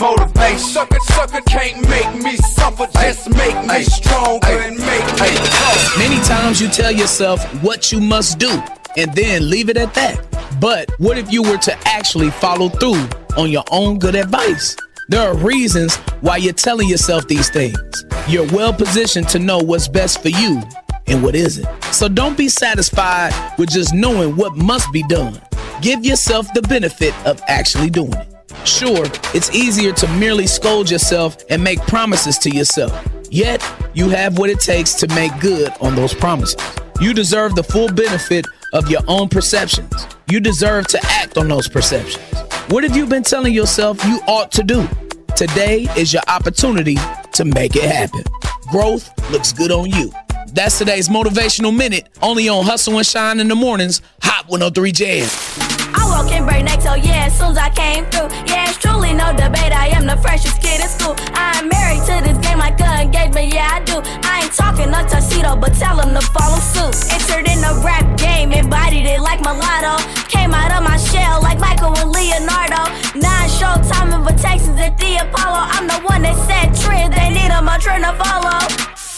Motivation. 0.00 0.58
Sucker, 0.58 1.00
sucker 1.00 1.40
can't 1.42 1.88
make 1.88 2.22
me 2.22 2.36
suffer. 2.36 2.86
Just 2.94 3.30
make 3.30 3.56
me 3.66 3.82
stronger 3.82 4.46
and 4.46 4.76
make 4.78 5.04
me 5.20 5.36
tough. 5.36 5.98
Many 5.98 6.20
times 6.24 6.60
you 6.60 6.68
tell 6.68 6.90
yourself 6.92 7.44
what 7.62 7.92
you 7.92 8.00
must 8.00 8.38
do 8.38 8.62
and 8.96 9.12
then 9.14 9.48
leave 9.48 9.68
it 9.68 9.76
at 9.76 9.94
that. 9.94 10.20
But 10.60 10.90
what 10.98 11.18
if 11.18 11.32
you 11.32 11.42
were 11.42 11.58
to 11.58 11.76
actually 11.86 12.30
follow 12.30 12.68
through 12.68 13.08
on 13.36 13.50
your 13.50 13.64
own 13.70 13.98
good 13.98 14.14
advice? 14.14 14.76
There 15.08 15.20
are 15.20 15.36
reasons 15.36 15.96
why 16.22 16.38
you're 16.38 16.52
telling 16.54 16.88
yourself 16.88 17.28
these 17.28 17.50
things. 17.50 18.04
You're 18.26 18.46
well 18.52 18.72
positioned 18.72 19.28
to 19.30 19.38
know 19.38 19.58
what's 19.58 19.88
best 19.88 20.22
for 20.22 20.30
you 20.30 20.62
and 21.06 21.22
what 21.22 21.34
isn't. 21.34 21.66
So 21.92 22.08
don't 22.08 22.38
be 22.38 22.48
satisfied 22.48 23.32
with 23.58 23.70
just 23.70 23.92
knowing 23.92 24.36
what 24.36 24.56
must 24.56 24.90
be 24.92 25.02
done. 25.08 25.40
Give 25.82 26.04
yourself 26.04 26.52
the 26.54 26.62
benefit 26.62 27.14
of 27.26 27.42
actually 27.48 27.90
doing 27.90 28.14
it. 28.14 28.28
Sure, 28.66 29.04
it's 29.34 29.54
easier 29.54 29.92
to 29.92 30.08
merely 30.16 30.46
scold 30.46 30.90
yourself 30.90 31.36
and 31.50 31.62
make 31.62 31.80
promises 31.82 32.38
to 32.38 32.50
yourself. 32.50 33.06
Yet, 33.30 33.62
you 33.92 34.08
have 34.08 34.38
what 34.38 34.48
it 34.48 34.60
takes 34.60 34.94
to 34.94 35.08
make 35.08 35.38
good 35.40 35.70
on 35.80 35.94
those 35.94 36.14
promises. 36.14 36.56
You 37.00 37.12
deserve 37.12 37.54
the 37.56 37.64
full 37.64 37.92
benefit 37.92 38.46
of 38.74 38.90
your 38.90 39.00
own 39.08 39.28
perceptions. 39.28 40.06
You 40.28 40.40
deserve 40.40 40.86
to 40.88 40.98
act 41.04 41.38
on 41.38 41.48
those 41.48 41.68
perceptions. 41.68 42.22
What 42.68 42.84
have 42.84 42.96
you 42.96 43.06
been 43.06 43.22
telling 43.22 43.54
yourself 43.54 44.04
you 44.04 44.20
ought 44.26 44.52
to 44.52 44.62
do? 44.62 44.86
Today 45.36 45.86
is 45.96 46.12
your 46.12 46.22
opportunity 46.28 46.96
to 47.32 47.44
make 47.44 47.76
it 47.76 47.84
happen. 47.84 48.24
Growth 48.70 49.10
looks 49.30 49.52
good 49.52 49.70
on 49.70 49.88
you. 49.90 50.12
That's 50.52 50.78
today's 50.78 51.08
motivational 51.08 51.76
minute, 51.76 52.08
only 52.22 52.48
on 52.48 52.64
Hustle 52.64 52.96
and 52.96 53.06
Shine 53.06 53.40
in 53.40 53.48
the 53.48 53.56
mornings, 53.56 54.02
Hot 54.22 54.48
103 54.48 54.92
Jam. 54.92 55.83
I 55.94 56.02
walk 56.10 56.30
in 56.32 56.44
break 56.44 56.64
next, 56.64 56.84
so 56.84 56.94
yeah, 56.94 57.26
as 57.26 57.38
soon 57.38 57.52
as 57.52 57.58
I 57.58 57.70
came 57.70 58.04
through. 58.10 58.28
Yeah, 58.50 58.68
it's 58.68 58.78
truly 58.78 59.12
no 59.14 59.32
debate. 59.32 59.72
I 59.72 59.94
am 59.94 60.06
the 60.06 60.16
freshest 60.18 60.60
kid 60.60 60.80
in 60.82 60.88
school. 60.88 61.14
I'm 61.34 61.68
married 61.68 62.02
to 62.10 62.14
this 62.26 62.38
game 62.44 62.58
like 62.58 62.80
an 62.80 63.06
engagement, 63.06 63.54
yeah, 63.54 63.68
I 63.72 63.80
do. 63.84 64.02
I 64.26 64.44
ain't 64.44 64.54
talking 64.54 64.90
a 64.90 65.00
tuxedo, 65.06 65.56
but 65.56 65.72
tell 65.74 65.98
him 66.00 66.14
to 66.14 66.24
follow 66.34 66.58
suit. 66.58 66.94
Entered 67.14 67.46
in 67.48 67.60
the 67.62 67.80
rap 67.84 68.04
game, 68.18 68.52
embodied 68.52 69.06
it 69.06 69.20
like 69.20 69.40
mulatto. 69.40 70.02
Came 70.28 70.52
out 70.52 70.74
of 70.74 70.82
my 70.82 70.96
shell 70.98 71.40
like 71.42 71.58
Michael 71.58 71.94
and 71.96 72.10
Leonardo. 72.10 72.82
Nine 73.14 73.48
showtime 73.48 74.12
invitations 74.12 74.78
at 74.78 74.98
the 74.98 75.22
Apollo. 75.22 75.70
I'm 75.74 75.86
the 75.86 76.00
one 76.04 76.22
that 76.22 76.36
set 76.46 76.74
trends, 76.82 77.14
they 77.14 77.30
need 77.30 77.50
a 77.50 77.60
trend 77.80 78.04
to 78.04 78.12
follow. 78.22 78.58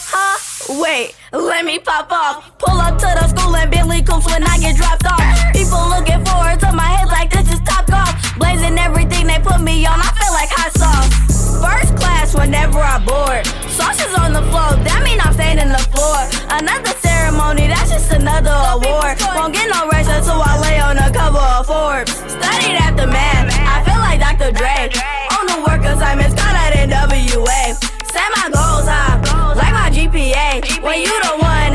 Huh? 0.09 0.81
Wait, 0.81 1.15
let 1.31 1.63
me 1.65 1.79
pop 1.79 2.11
off. 2.11 2.57
Pull 2.57 2.77
up 2.79 2.97
to 2.99 3.05
the 3.05 3.27
school 3.27 3.55
and 3.55 3.69
Bentley 3.69 4.01
coops 4.01 4.25
when 4.25 4.43
I 4.43 4.57
get 4.57 4.75
dropped 4.75 5.05
off. 5.05 5.36
People 5.67 5.89
looking 5.91 6.23
forward 6.23 6.63
to 6.63 6.71
my 6.71 6.87
head 6.95 7.09
like 7.11 7.29
this 7.29 7.51
is 7.51 7.59
Topgolf. 7.59 8.15
Blazing 8.39 8.79
everything 8.79 9.27
they 9.27 9.35
put 9.35 9.59
me 9.59 9.85
on, 9.85 9.99
I 9.99 10.15
feel 10.15 10.31
like 10.31 10.47
hot 10.47 10.71
sauce. 10.79 11.11
First 11.59 11.91
class 11.99 12.31
whenever 12.31 12.79
I 12.79 13.03
board. 13.03 13.43
Sauces 13.75 14.15
on 14.15 14.31
the 14.31 14.39
floor, 14.47 14.79
that 14.87 15.03
mean 15.03 15.19
I'm 15.19 15.35
staying 15.35 15.59
in 15.59 15.67
the 15.67 15.83
floor. 15.91 16.23
Another 16.55 16.95
ceremony, 17.03 17.67
that's 17.67 17.91
just 17.91 18.15
another 18.15 18.55
award. 18.79 19.19
Won't 19.35 19.51
get 19.51 19.67
no 19.67 19.91
rest 19.91 20.07
until 20.07 20.39
I 20.39 20.55
lay 20.63 20.79
on 20.79 20.95
the 20.95 21.11
cover 21.11 21.43
of 21.43 21.67
Forbes. 21.67 22.15
Studied 22.15 22.79
after 22.79 23.03
math, 23.03 23.51
I 23.51 23.83
feel 23.83 23.99
like 23.99 24.23
Dr. 24.23 24.55
Dre. 24.55 24.87
On 25.35 25.51
the 25.51 25.67
work 25.67 25.83
assignments, 25.83 26.31
kinda 26.31 26.63
than 26.79 26.95
WA. 26.95 27.75
Set 28.07 28.29
my 28.39 28.47
goals 28.55 28.87
high, 28.87 29.19
like 29.51 29.75
my 29.75 29.91
GPA. 29.91 30.63
When 30.79 31.03
you 31.03 31.11
the 31.27 31.43
one, 31.43 31.66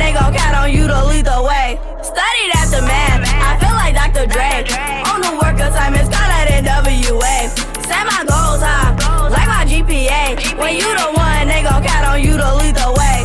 WA. 6.93 7.49
Set 7.89 8.05
my 8.05 8.21
goals 8.29 8.61
high, 8.61 8.93
like 9.33 9.49
my 9.49 9.65
GPA. 9.65 10.59
When 10.59 10.77
you 10.77 10.85
the 10.85 11.09
one, 11.17 11.49
they 11.49 11.63
gon' 11.63 11.83
count 11.83 12.07
on 12.07 12.21
you 12.23 12.37
to 12.37 12.55
lead 12.57 12.75
the 12.77 12.93
way. 12.93 13.25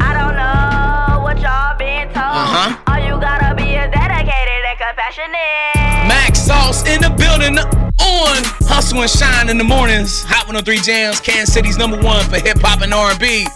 I 0.00 0.16
don't 0.16 0.32
know 0.32 1.20
what 1.20 1.36
y'all 1.38 1.76
been 1.76 2.08
told. 2.08 2.32
Uh-huh. 2.32 2.80
All 2.88 2.98
you 2.98 3.20
gotta 3.20 3.54
be 3.54 3.76
is 3.76 3.90
dedicated 3.92 4.60
and 4.64 4.78
compassionate. 4.80 6.08
Max 6.08 6.40
Sauce 6.40 6.86
in 6.88 7.02
the 7.02 7.10
building 7.10 7.58
on 7.60 8.40
Hustle 8.64 9.02
and 9.02 9.10
Shine 9.10 9.50
in 9.50 9.58
the 9.58 9.64
mornings. 9.64 10.24
Hot 10.24 10.46
103 10.46 10.78
Jamz, 10.78 11.22
Kansas 11.22 11.52
City's 11.52 11.76
number 11.76 12.00
one 12.00 12.24
for 12.24 12.36
hip 12.40 12.56
hop 12.62 12.80
and 12.80 12.94
R&B. 12.94 13.46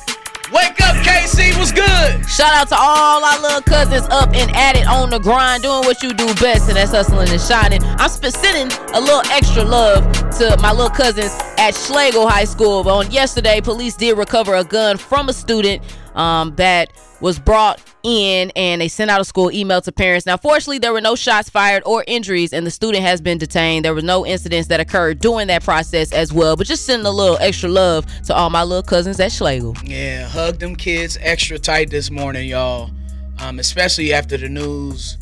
Wake 0.51 0.81
up, 0.83 0.97
KC. 0.97 1.57
What's 1.57 1.73
good? 1.73 2.29
Shout 2.29 2.53
out 2.53 2.69
to 2.69 2.77
all 2.77 3.25
our 3.25 3.41
little 3.41 3.63
cousins 3.63 4.07
up 4.11 4.31
and 4.35 4.51
at 4.57 4.77
it 4.77 4.87
on 4.87 5.11
the 5.11 5.19
grind, 5.19 5.63
doing 5.63 5.81
what 5.81 6.03
you 6.03 6.13
do 6.13 6.27
best, 6.35 6.69
and 6.69 6.77
that's 6.77 6.91
hustling 6.91 7.29
and 7.29 7.41
shining. 7.41 7.83
I'm 7.85 8.09
sending 8.09 8.77
a 8.95 9.01
little 9.01 9.23
extra 9.31 9.63
love 9.63 10.03
to 10.39 10.57
my 10.61 10.73
little 10.73 10.91
cousins 10.91 11.33
at 11.59 11.75
Schlagle 11.75 12.29
High 12.29 12.45
School. 12.45 12.83
But 12.83 12.95
On 12.95 13.11
yesterday, 13.11 13.61
police 13.61 13.95
did 13.95 14.19
recover 14.19 14.55
a 14.57 14.65
gun 14.65 14.97
from 14.97 15.29
a 15.29 15.33
student 15.33 15.83
um, 16.15 16.55
that 16.57 16.93
was 17.21 17.39
brought 17.39 17.81
in 18.03 18.51
and 18.57 18.81
they 18.81 18.89
sent 18.89 19.11
out 19.11 19.21
a 19.21 19.25
school 19.25 19.51
email 19.53 19.81
to 19.81 19.93
parents. 19.93 20.27
Now, 20.27 20.37
fortunately, 20.37 20.79
there 20.79 20.93
were 20.93 21.01
no 21.01 21.15
shots 21.15 21.49
fired 21.49 21.83
or 21.87 22.05
injuries, 22.07 22.53
and 22.53 22.67
the 22.67 22.71
student 22.71 23.05
has 23.05 23.21
been 23.21 23.39
detained. 23.39 23.85
There 23.85 23.95
were 23.95 24.03
no 24.03 24.27
incidents 24.27 24.69
that 24.69 24.81
occurred 24.81 25.21
during 25.21 25.47
that 25.47 25.63
process 25.63 26.13
as 26.13 26.33
well, 26.33 26.57
but 26.57 26.67
just 26.67 26.85
sending 26.85 27.07
a 27.07 27.11
little 27.11 27.39
extra 27.41 27.69
love 27.69 28.07
to 28.25 28.35
all 28.35 28.51
my 28.51 28.65
little 28.65 28.83
cousins 28.83 29.21
at 29.21 29.31
Schlagle. 29.31 29.77
Yeah, 29.89 30.27
hug 30.29 30.59
them 30.59 30.75
kids 30.75 31.17
extra 31.21 31.59
tight 31.59 31.91
this 31.91 32.11
morning, 32.11 32.49
y'all. 32.49 32.91
Um, 33.39 33.59
especially 33.59 34.13
after 34.13 34.37
the 34.37 34.49
news 34.49 35.17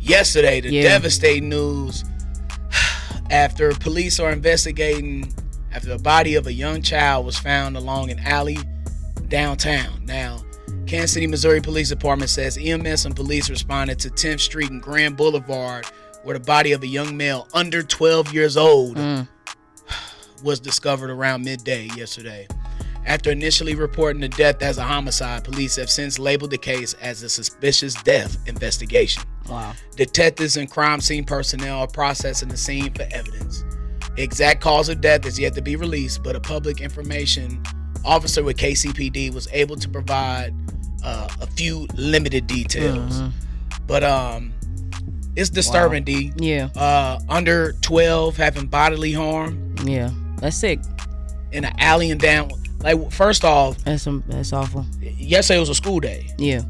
yesterday, 0.00 0.60
the 0.60 0.70
Yeah. 0.70 0.82
devastating 0.82 1.48
news 1.48 2.04
after 3.30 3.72
police 3.74 4.18
are 4.20 4.30
investigating 4.30 5.32
after 5.72 5.88
the 5.88 5.98
body 5.98 6.34
of 6.34 6.46
a 6.46 6.52
young 6.52 6.80
child 6.82 7.26
was 7.26 7.38
found 7.38 7.76
along 7.76 8.10
an 8.10 8.18
alley 8.20 8.58
downtown. 9.28 10.04
Now, 10.04 10.42
Kansas 10.86 11.12
City, 11.12 11.26
Missouri 11.26 11.60
Police 11.60 11.88
Department 11.88 12.30
says 12.30 12.58
EMS 12.58 13.04
and 13.04 13.14
police 13.14 13.50
responded 13.50 13.98
to 14.00 14.10
10th 14.10 14.40
Street 14.40 14.70
and 14.70 14.82
Grand 14.82 15.16
Boulevard 15.16 15.86
where 16.22 16.38
the 16.38 16.44
body 16.44 16.72
of 16.72 16.82
a 16.82 16.86
young 16.86 17.16
male 17.16 17.48
under 17.54 17.82
12 17.82 18.32
years 18.34 18.56
old 18.56 18.98
hmm. 18.98 19.20
was 20.42 20.60
discovered 20.60 21.10
around 21.10 21.44
midday 21.44 21.86
yesterday. 21.96 22.46
After 23.06 23.30
initially 23.30 23.74
reporting 23.74 24.20
the 24.20 24.28
death 24.28 24.60
as 24.60 24.76
a 24.76 24.82
homicide, 24.84 25.44
police 25.44 25.76
have 25.76 25.88
since 25.88 26.18
labeled 26.18 26.50
the 26.50 26.58
case 26.58 26.92
as 26.94 27.22
a 27.22 27.28
suspicious 27.28 27.94
death 28.02 28.36
investigation. 28.46 29.22
Wow. 29.48 29.72
Detectives 29.96 30.58
and 30.58 30.70
crime 30.70 31.00
scene 31.00 31.24
personnel 31.24 31.78
are 31.78 31.86
processing 31.86 32.50
the 32.50 32.56
scene 32.56 32.92
for 32.92 33.06
evidence. 33.10 33.64
Exact 34.18 34.60
cause 34.60 34.90
of 34.90 35.00
death 35.00 35.24
is 35.24 35.38
yet 35.38 35.54
to 35.54 35.62
be 35.62 35.76
released, 35.76 36.22
but 36.22 36.36
a 36.36 36.40
public 36.40 36.80
information 36.82 37.62
officer 38.08 38.42
with 38.42 38.56
KCPD 38.56 39.32
was 39.32 39.46
able 39.52 39.76
to 39.76 39.88
provide 39.88 40.54
uh, 41.04 41.28
a 41.40 41.46
few 41.46 41.86
limited 41.94 42.46
details. 42.46 43.20
But 43.86 44.02
um, 44.02 44.52
it's 45.36 45.50
disturbing, 45.50 46.04
D. 46.04 46.32
Yeah. 46.36 46.68
Uh, 46.74 47.20
under 47.28 47.72
12 47.82 48.36
having 48.36 48.66
bodily 48.66 49.12
harm 49.12 49.74
Yeah. 49.84 50.10
That's 50.38 50.56
sick. 50.56 50.80
in 51.52 51.64
an 51.64 51.74
alley 51.78 52.10
and 52.10 52.20
down. 52.20 52.50
Like 52.80 53.10
first 53.12 53.44
off, 53.44 53.76
That's 53.84 54.02
some, 54.02 54.22
that's 54.28 54.52
awful. 54.52 54.86
yesterday 55.00 55.58
was 55.60 55.68
a 55.68 55.74
school 55.74 56.00
day. 56.00 56.30
Yeah. 56.38 56.62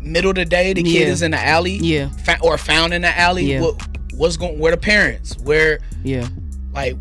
Middle 0.00 0.30
of 0.30 0.36
the 0.36 0.44
day, 0.44 0.72
the 0.72 0.82
kid 0.82 0.92
Yeah. 0.92 1.06
is 1.06 1.22
in 1.22 1.32
the 1.32 1.38
alley. 1.38 1.76
Yeah. 1.76 2.08
fa- 2.10 2.38
or 2.42 2.56
found 2.58 2.94
in 2.94 3.02
the 3.02 3.18
alley. 3.18 3.44
Yeah. 3.52 3.60
What, 3.62 3.82
what's 4.14 4.36
going? 4.36 4.58
Where 4.58 4.70
the 4.72 4.76
parents? 4.78 5.36
Where 5.42 5.80
Yeah. 6.04 6.28
like 6.72 6.96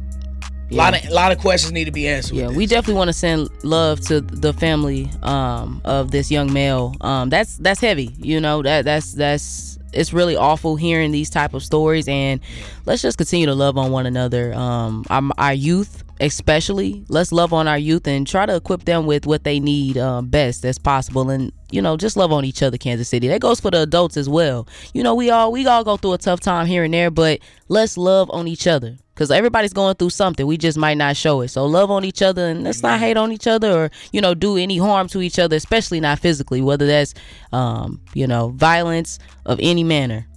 a 0.69 0.73
Yeah. 0.73 0.83
lot 0.83 1.03
of 1.03 1.09
a 1.09 1.13
lot 1.13 1.31
of 1.31 1.37
questions 1.39 1.71
need 1.71 1.85
to 1.85 1.91
be 1.91 2.07
answered. 2.07 2.35
Yeah, 2.35 2.49
we 2.49 2.65
definitely 2.65 2.95
want 2.95 3.07
to 3.09 3.13
send 3.13 3.49
love 3.63 4.01
to 4.07 4.21
the 4.21 4.53
family 4.53 5.09
um, 5.23 5.81
of 5.85 6.11
this 6.11 6.29
young 6.29 6.51
male. 6.51 6.93
Um, 7.01 7.29
that's 7.29 7.57
that's 7.57 7.79
heavy, 7.79 8.13
you 8.17 8.39
know. 8.41 8.61
That 8.61 8.85
that's 8.85 9.13
that's 9.13 9.77
it's 9.93 10.11
really 10.13 10.35
awful 10.35 10.75
hearing 10.75 11.11
these 11.11 11.29
type 11.29 11.53
of 11.53 11.63
stories, 11.63 12.07
and 12.07 12.41
let's 12.85 13.01
just 13.01 13.17
continue 13.17 13.45
to 13.45 13.55
love 13.55 13.77
on 13.77 13.91
one 13.91 14.05
another. 14.05 14.53
Um, 14.53 15.05
our, 15.09 15.23
our 15.37 15.53
youth, 15.53 16.03
especially, 16.19 17.05
let's 17.07 17.31
love 17.31 17.53
on 17.53 17.67
our 17.69 17.77
youth 17.77 18.05
and 18.05 18.27
try 18.27 18.45
to 18.45 18.55
equip 18.55 18.83
them 18.83 19.05
with 19.05 19.25
what 19.25 19.45
they 19.45 19.59
need 19.61 19.97
um, 19.97 20.27
best 20.27 20.65
as 20.65 20.77
possible, 20.77 21.29
and 21.29 21.53
you 21.71 21.81
know, 21.81 21.95
just 21.95 22.17
love 22.17 22.33
on 22.33 22.43
each 22.43 22.61
other. 22.61 22.77
Kansas 22.77 23.07
City. 23.07 23.29
That 23.29 23.39
goes 23.39 23.61
for 23.61 23.71
the 23.71 23.81
adults 23.83 24.17
as 24.17 24.27
well. 24.27 24.67
You 24.93 25.03
know, 25.03 25.15
we 25.15 25.29
all 25.29 25.51
we 25.53 25.65
all 25.65 25.85
go 25.85 25.95
through 25.95 26.13
a 26.13 26.17
tough 26.17 26.41
time 26.41 26.67
here 26.67 26.83
and 26.83 26.93
there, 26.93 27.09
but 27.09 27.39
let's 27.69 27.97
love 27.97 28.29
on 28.31 28.47
each 28.49 28.67
other 28.67 28.97
because 29.17 29.31
everybody's 29.31 29.73
going 29.73 29.95
through 29.95 30.11
something. 30.11 30.45
We 30.45 30.57
just 30.57 30.77
might 30.77 30.95
not 30.95 31.17
show 31.17 31.41
it. 31.41 31.47
So 31.47 31.65
love 31.65 31.89
on 31.89 32.05
each 32.05 32.21
other 32.21 32.49
and 32.49 32.63
let's 32.63 32.83
not 32.83 32.99
hate 32.99 33.17
on 33.17 33.31
each 33.31 33.47
other 33.47 33.71
or 33.71 33.91
you 34.11 34.21
know 34.21 34.35
do 34.35 34.57
any 34.57 34.77
harm 34.77 35.07
to 35.07 35.21
each 35.23 35.39
other, 35.39 35.55
especially 35.55 35.99
not 35.99 36.19
physically. 36.19 36.61
Whether 36.61 36.85
that's 36.85 37.15
um, 37.51 37.99
you 38.13 38.27
know 38.27 38.49
violence 38.49 39.17
of 39.43 39.59
any 39.59 39.83
manner. 39.83 40.27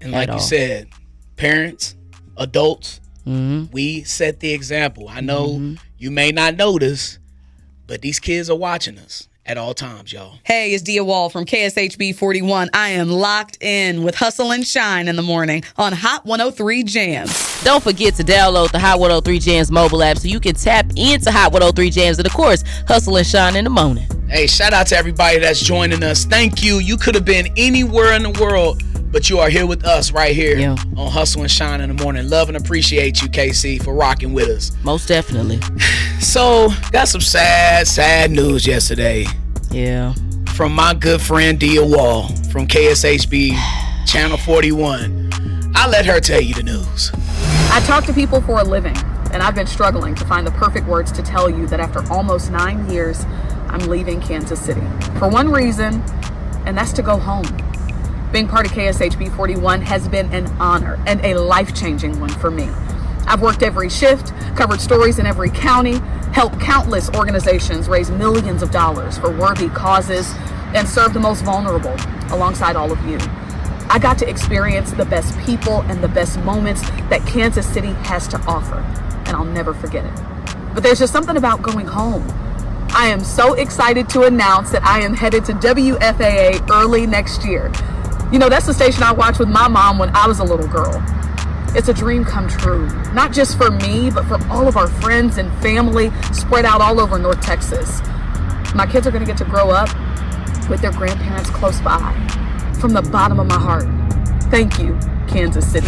and 0.00 0.12
like 0.12 0.30
you 0.32 0.38
said, 0.38 0.88
parents, 1.36 1.96
adults, 2.36 3.00
hmm 3.24 3.64
we 3.72 4.04
set 4.04 4.38
the 4.38 4.52
example. 4.52 5.08
I 5.08 5.20
know 5.20 5.74
you 5.98 6.12
may 6.12 6.30
not 6.30 6.56
notice, 6.56 7.18
but 7.88 8.02
these 8.02 8.20
kids 8.20 8.48
are 8.48 8.56
watching 8.56 8.98
us 8.98 9.27
at 9.48 9.56
all 9.56 9.72
times, 9.72 10.12
y'all. 10.12 10.38
Hey, 10.44 10.74
it's 10.74 10.82
Dia 10.82 11.02
Wall 11.02 11.30
from 11.30 11.46
KSHB 11.46 12.14
41. 12.14 12.68
I 12.74 12.90
am 12.90 13.08
locked 13.08 13.56
in 13.62 14.04
with 14.04 14.14
Hustle 14.14 14.52
and 14.52 14.66
Shine 14.66 15.08
in 15.08 15.16
the 15.16 15.22
morning 15.22 15.64
on 15.78 15.94
Hot 15.94 16.24
103 16.26 16.84
Jamz. 16.84 17.64
Don't 17.64 17.82
forget 17.82 18.14
to 18.16 18.22
download 18.22 18.70
the 18.70 18.78
Hot 18.78 19.00
103 19.00 19.40
Jamz 19.40 19.70
mobile 19.70 20.02
app 20.02 20.18
so 20.18 20.28
you 20.28 20.38
can 20.38 20.54
tap 20.54 20.86
into 20.96 21.30
Hot 21.32 21.52
103 21.52 21.90
Jamz 21.90 22.18
and 22.18 22.26
of 22.26 22.32
course 22.32 22.62
hustle 22.86 23.16
and 23.16 23.26
shine 23.26 23.56
in 23.56 23.64
the 23.64 23.70
morning. 23.70 24.06
Hey, 24.28 24.46
shout 24.46 24.74
out 24.74 24.86
to 24.88 24.96
everybody 24.96 25.38
that's 25.38 25.60
joining 25.60 26.02
us. 26.04 26.26
Thank 26.26 26.62
you. 26.62 26.78
You 26.80 26.98
could 26.98 27.14
have 27.14 27.24
been 27.24 27.48
anywhere 27.56 28.12
in 28.12 28.24
the 28.24 28.38
world, 28.38 28.82
but 29.10 29.28
you 29.30 29.38
are 29.38 29.48
here 29.48 29.66
with 29.66 29.84
us 29.84 30.12
right 30.12 30.34
here 30.34 30.58
Yeah. 30.58 30.76
on 30.96 31.10
Hustle 31.10 31.42
and 31.42 31.50
Shine 31.50 31.80
in 31.80 31.94
the 31.94 32.02
morning. 32.02 32.28
Love 32.28 32.48
and 32.48 32.56
appreciate 32.56 33.22
you, 33.22 33.28
KC, 33.28 33.82
for 33.82 33.94
rocking 33.94 34.32
with 34.32 34.48
us. 34.48 34.72
Most 34.82 35.08
definitely. 35.08 35.60
So, 36.20 36.70
got 36.90 37.06
some 37.06 37.20
sad, 37.20 37.86
sad 37.86 38.32
news 38.32 38.66
yesterday 38.66 39.24
Yeah. 39.70 40.14
from 40.48 40.72
my 40.74 40.92
good 40.92 41.20
friend 41.22 41.58
Dia 41.60 41.84
Wall 41.84 42.26
from 42.50 42.66
KSHB 42.66 43.54
Channel 44.04 44.36
41. 44.36 45.30
I'll 45.76 45.88
let 45.90 46.04
her 46.06 46.18
tell 46.20 46.40
you 46.40 46.54
the 46.54 46.64
news. 46.64 47.12
I 47.70 47.80
talk 47.86 48.04
to 48.06 48.12
people 48.12 48.40
for 48.40 48.58
a 48.60 48.64
living, 48.64 48.96
and 49.32 49.42
I've 49.44 49.54
been 49.54 49.68
struggling 49.68 50.16
to 50.16 50.24
find 50.24 50.44
the 50.44 50.50
perfect 50.50 50.86
words 50.88 51.12
to 51.12 51.22
tell 51.22 51.48
you 51.48 51.66
that 51.68 51.78
after 51.78 52.02
almost 52.12 52.50
nine 52.50 52.90
years, 52.90 53.24
I'm 53.68 53.80
leaving 53.88 54.20
Kansas 54.20 54.60
City. 54.60 54.82
For 55.20 55.28
one 55.28 55.50
reason, 55.50 56.02
and 56.66 56.76
that's 56.76 56.92
to 56.94 57.02
go 57.02 57.16
home. 57.16 57.46
Being 58.32 58.46
part 58.46 58.66
of 58.66 58.72
KSHB 58.72 59.34
41 59.34 59.80
has 59.82 60.06
been 60.06 60.30
an 60.34 60.46
honor 60.60 61.02
and 61.06 61.24
a 61.24 61.34
life 61.38 61.74
changing 61.74 62.20
one 62.20 62.28
for 62.28 62.50
me. 62.50 62.68
I've 63.26 63.40
worked 63.40 63.62
every 63.62 63.88
shift, 63.88 64.34
covered 64.54 64.82
stories 64.82 65.18
in 65.18 65.24
every 65.24 65.48
county, 65.48 65.98
helped 66.32 66.60
countless 66.60 67.08
organizations 67.10 67.88
raise 67.88 68.10
millions 68.10 68.62
of 68.62 68.70
dollars 68.70 69.16
for 69.16 69.34
worthy 69.34 69.70
causes, 69.70 70.30
and 70.74 70.86
served 70.86 71.14
the 71.14 71.20
most 71.20 71.42
vulnerable 71.42 71.96
alongside 72.30 72.76
all 72.76 72.92
of 72.92 73.02
you. 73.06 73.16
I 73.88 73.98
got 73.98 74.18
to 74.18 74.28
experience 74.28 74.90
the 74.90 75.06
best 75.06 75.36
people 75.46 75.80
and 75.82 76.04
the 76.04 76.08
best 76.08 76.38
moments 76.40 76.82
that 77.08 77.26
Kansas 77.26 77.66
City 77.66 77.92
has 78.04 78.28
to 78.28 78.38
offer, 78.42 78.80
and 79.26 79.30
I'll 79.30 79.44
never 79.46 79.72
forget 79.72 80.04
it. 80.04 80.74
But 80.74 80.82
there's 80.82 80.98
just 80.98 81.14
something 81.14 81.38
about 81.38 81.62
going 81.62 81.86
home. 81.86 82.26
I 82.90 83.06
am 83.06 83.20
so 83.20 83.54
excited 83.54 84.06
to 84.10 84.24
announce 84.24 84.70
that 84.72 84.84
I 84.84 85.00
am 85.00 85.14
headed 85.14 85.46
to 85.46 85.52
WFAA 85.54 86.70
early 86.70 87.06
next 87.06 87.46
year. 87.46 87.72
You 88.32 88.38
know, 88.38 88.48
that's 88.48 88.66
the 88.66 88.74
station 88.74 89.02
I 89.02 89.12
watched 89.12 89.38
with 89.38 89.48
my 89.48 89.68
mom 89.68 89.98
when 89.98 90.14
I 90.14 90.26
was 90.26 90.38
a 90.38 90.44
little 90.44 90.66
girl. 90.68 91.02
It's 91.74 91.88
a 91.88 91.94
dream 91.94 92.24
come 92.24 92.48
true, 92.48 92.86
not 93.12 93.32
just 93.32 93.56
for 93.56 93.70
me, 93.70 94.10
but 94.10 94.24
for 94.26 94.38
all 94.50 94.68
of 94.68 94.76
our 94.76 94.86
friends 94.86 95.38
and 95.38 95.50
family 95.62 96.10
spread 96.32 96.64
out 96.64 96.80
all 96.80 97.00
over 97.00 97.18
North 97.18 97.40
Texas. 97.40 98.00
My 98.74 98.86
kids 98.90 99.06
are 99.06 99.10
going 99.10 99.24
to 99.24 99.26
get 99.26 99.38
to 99.38 99.44
grow 99.44 99.70
up 99.70 99.88
with 100.68 100.80
their 100.82 100.92
grandparents 100.92 101.48
close 101.50 101.80
by. 101.80 102.12
From 102.80 102.92
the 102.92 103.02
bottom 103.02 103.40
of 103.40 103.46
my 103.46 103.58
heart, 103.58 103.86
thank 104.50 104.78
you, 104.78 104.98
Kansas 105.26 105.66
City. 105.70 105.86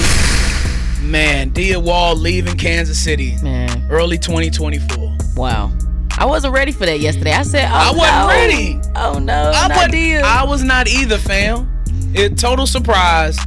Man, 1.07 1.51
Dia 1.51 1.79
Wall 1.79 2.15
leaving 2.15 2.57
Kansas 2.57 2.99
City 3.03 3.37
Man. 3.43 3.87
early 3.91 4.17
2024. 4.19 5.17
Wow. 5.37 5.73
I 6.19 6.25
wasn't 6.27 6.53
ready 6.55 6.73
for 6.73 6.85
that 6.87 7.01
yesterday. 7.01 7.33
I 7.33 7.43
said, 7.43 7.69
oh, 7.71 7.75
I 7.75 7.91
wasn't 7.93 8.19
no. 8.19 8.29
ready. 8.29 8.81
Oh 8.97 9.19
no, 9.19 9.51
I, 9.55 9.69
not 9.69 9.77
wasn't- 9.77 9.93
Dia. 9.93 10.23
I 10.25 10.45
was 10.45 10.63
not 10.63 10.89
either, 10.89 11.17
fam. 11.19 11.70
It 12.14 12.38
total 12.38 12.67
surprise. 12.67 13.38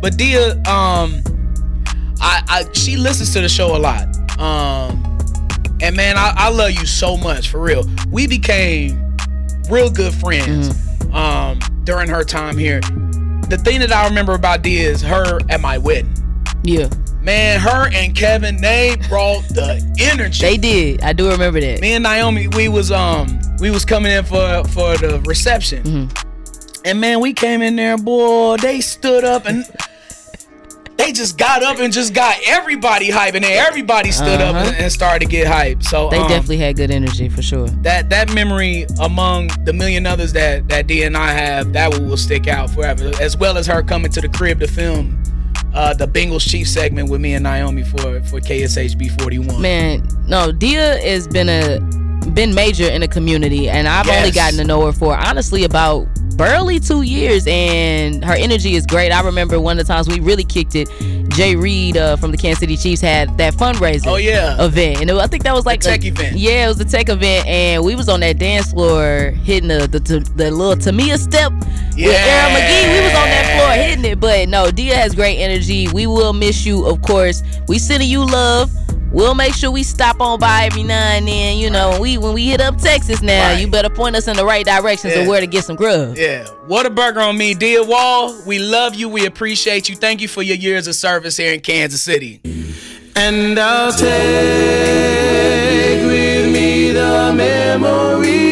But 0.00 0.16
Dia, 0.16 0.52
um, 0.68 1.22
I, 2.20 2.42
I 2.48 2.66
she 2.72 2.96
listens 2.96 3.32
to 3.34 3.40
the 3.40 3.48
show 3.48 3.76
a 3.76 3.78
lot. 3.78 4.06
Um, 4.38 5.02
and 5.80 5.96
man, 5.96 6.16
I, 6.16 6.32
I 6.36 6.48
love 6.50 6.70
you 6.72 6.86
so 6.86 7.16
much 7.16 7.48
for 7.50 7.60
real. 7.60 7.84
We 8.10 8.26
became 8.26 9.14
real 9.70 9.90
good 9.90 10.14
friends 10.14 10.68
Mm-hmm. 10.70 11.14
um 11.14 11.58
during 11.84 12.08
her 12.08 12.24
time 12.24 12.56
here. 12.56 12.80
The 13.48 13.60
thing 13.62 13.80
that 13.80 13.92
I 13.92 14.06
remember 14.08 14.34
about 14.34 14.62
Dia 14.62 14.88
is 14.90 15.00
her 15.02 15.38
at 15.48 15.60
my 15.60 15.78
wedding. 15.78 16.12
yeah, 16.64 16.88
Man, 17.22 17.60
her 17.60 17.88
and 17.92 18.14
Kevin, 18.14 18.60
they 18.60 18.96
brought 19.08 19.42
the 19.48 19.80
energy. 20.00 20.40
they 20.42 20.56
did. 20.56 21.02
I 21.02 21.12
do 21.12 21.28
remember 21.30 21.60
that. 21.60 21.80
me 21.80 21.92
and 21.94 22.02
Naomi, 22.02 22.48
we 22.48 22.68
was 22.68 22.90
um 22.90 23.38
we 23.60 23.70
was 23.70 23.84
coming 23.84 24.12
in 24.12 24.24
for 24.24 24.64
for 24.68 24.96
the 24.98 25.22
reception. 25.26 25.82
Mm-hmm. 25.84 26.25
And 26.86 27.00
man, 27.00 27.20
we 27.20 27.32
came 27.32 27.62
in 27.62 27.74
there, 27.74 27.98
boy, 27.98 28.56
they 28.58 28.80
stood 28.80 29.24
up 29.24 29.44
and 29.46 29.64
they 30.96 31.10
just 31.12 31.36
got 31.36 31.62
up 31.64 31.78
and 31.78 31.92
just 31.92 32.14
got 32.14 32.36
everybody 32.46 33.10
hype, 33.10 33.34
and 33.34 33.44
then 33.44 33.52
everybody 33.66 34.10
stood 34.12 34.40
up 34.40 34.54
Uh-huh. 34.54 34.68
and, 34.68 34.76
and 34.76 34.92
started 34.92 35.26
to 35.26 35.30
get 35.30 35.46
hype. 35.48 35.82
So 35.82 36.08
They 36.10 36.16
um, 36.18 36.28
definitely 36.28 36.58
had 36.58 36.76
good 36.76 36.90
energy 36.92 37.28
for 37.28 37.42
sure. 37.42 37.66
that 37.82 38.08
that 38.10 38.32
memory 38.32 38.86
among 39.00 39.48
the 39.64 39.72
million 39.72 40.06
others 40.06 40.32
that 40.34 40.68
that 40.68 40.86
D 40.86 41.02
and 41.02 41.16
I 41.16 41.32
have, 41.32 41.72
that 41.72 41.92
will, 41.92 42.04
will 42.04 42.16
stick 42.16 42.46
out 42.46 42.70
forever. 42.70 43.10
As 43.20 43.36
well 43.36 43.58
as 43.58 43.66
her 43.66 43.82
coming 43.82 44.10
to 44.12 44.20
the 44.20 44.28
crib 44.28 44.60
to 44.60 44.68
film 44.68 45.20
uh, 45.74 45.92
the 45.92 46.06
Bengals 46.06 46.48
Chief 46.48 46.68
segment 46.68 47.10
with 47.10 47.20
me 47.20 47.34
and 47.34 47.42
Naomi 47.42 47.82
for 47.82 48.20
for 48.22 48.40
KSHB 48.40 49.20
41. 49.20 49.60
Man, 49.60 50.06
no, 50.28 50.50
Dia 50.52 50.98
has 51.02 51.26
been 51.26 51.48
a 51.48 51.80
been 52.30 52.54
major 52.54 52.88
in 52.88 53.02
the 53.02 53.08
community, 53.08 53.68
and 53.68 53.86
I've 53.86 54.08
only 54.08 54.30
gotten 54.30 54.56
to 54.58 54.64
know 54.64 54.86
her 54.86 54.92
for 54.92 55.16
honestly 55.16 55.64
about 55.64 56.06
barely 56.36 56.78
two 56.78 57.02
years, 57.02 57.46
and 57.46 58.24
her 58.24 58.34
energy 58.34 58.74
is 58.74 58.86
great. 58.86 59.10
I 59.10 59.22
remember 59.22 59.60
one 59.60 59.78
of 59.78 59.86
the 59.86 59.92
times 59.92 60.08
we 60.08 60.20
really 60.20 60.44
kicked 60.44 60.74
it. 60.74 60.88
Jay 61.30 61.56
Reed 61.56 61.96
uh, 61.96 62.16
from 62.16 62.30
the 62.30 62.36
Kansas 62.36 62.60
City 62.60 62.76
Chiefs 62.76 63.00
had 63.00 63.36
that 63.38 63.54
fundraiser. 63.54 64.06
Oh, 64.06 64.16
yeah. 64.16 64.62
event, 64.64 65.00
and 65.00 65.10
it, 65.10 65.16
I 65.16 65.26
think 65.26 65.42
that 65.44 65.54
was 65.54 65.66
like 65.66 65.80
tech 65.80 66.04
a- 66.04 66.08
event. 66.08 66.36
Yeah, 66.36 66.66
it 66.66 66.68
was 66.68 66.80
a 66.80 66.84
tech 66.84 67.08
event, 67.08 67.46
and 67.46 67.84
we 67.84 67.94
was 67.94 68.08
on 68.08 68.20
that 68.20 68.38
dance 68.38 68.72
floor 68.72 69.30
hitting 69.42 69.68
the 69.68 69.86
the, 69.86 69.98
the, 69.98 70.20
the 70.36 70.50
little 70.50 70.76
Tamia 70.76 71.18
step 71.18 71.52
yeah. 71.96 72.06
with 72.08 72.16
Aaron 72.16 72.54
McGee. 72.54 72.92
We 72.92 73.04
was 73.04 73.14
on 73.14 73.28
that 73.28 73.56
floor 73.56 73.70
hitting 73.72 74.04
it, 74.04 74.20
but 74.20 74.48
no, 74.48 74.70
Dia 74.70 74.96
has 74.96 75.14
great 75.14 75.38
energy. 75.38 75.88
We 75.88 76.06
will 76.06 76.32
miss 76.32 76.64
you, 76.64 76.86
of 76.86 77.02
course. 77.02 77.42
We 77.68 77.78
sending 77.78 78.08
you 78.08 78.24
love. 78.24 78.70
We'll 79.12 79.34
make 79.34 79.54
sure 79.54 79.70
we 79.70 79.82
stop 79.82 80.20
on 80.20 80.38
by 80.40 80.64
every 80.66 80.82
now 80.82 81.12
and 81.12 81.26
then. 81.26 81.56
You 81.56 81.70
know, 81.70 81.90
when 81.92 82.00
we 82.02 82.18
when 82.18 82.34
we 82.34 82.46
hit 82.48 82.60
up 82.60 82.76
Texas 82.76 83.22
now, 83.22 83.52
you 83.52 83.66
better 83.66 83.88
point 83.88 84.14
us 84.16 84.28
in 84.28 84.36
the 84.36 84.44
right 84.44 84.64
directions 84.66 85.14
Yeah. 85.14 85.20
of 85.20 85.28
where 85.28 85.40
to 85.40 85.46
get 85.46 85.64
some 85.64 85.76
grub. 85.76 86.16
Yeah, 86.16 86.46
what 86.66 86.84
a 86.86 86.90
burger 86.90 87.20
on 87.20 87.38
me, 87.38 87.54
Dia 87.54 87.82
Wall. 87.82 88.34
We 88.46 88.58
love 88.58 88.94
you. 88.94 89.08
We 89.08 89.24
appreciate 89.26 89.88
you. 89.88 89.96
Thank 89.96 90.20
you 90.20 90.28
for 90.28 90.42
your 90.42 90.56
years 90.56 90.86
of 90.86 90.94
service 90.96 91.36
here 91.38 91.52
in 91.54 91.60
Kansas 91.60 92.02
City. 92.02 92.40
And 93.14 93.58
I'll 93.58 93.92
take 93.92 94.06
with 96.06 96.52
me 96.52 96.90
the 96.92 97.32
memory 97.34 98.45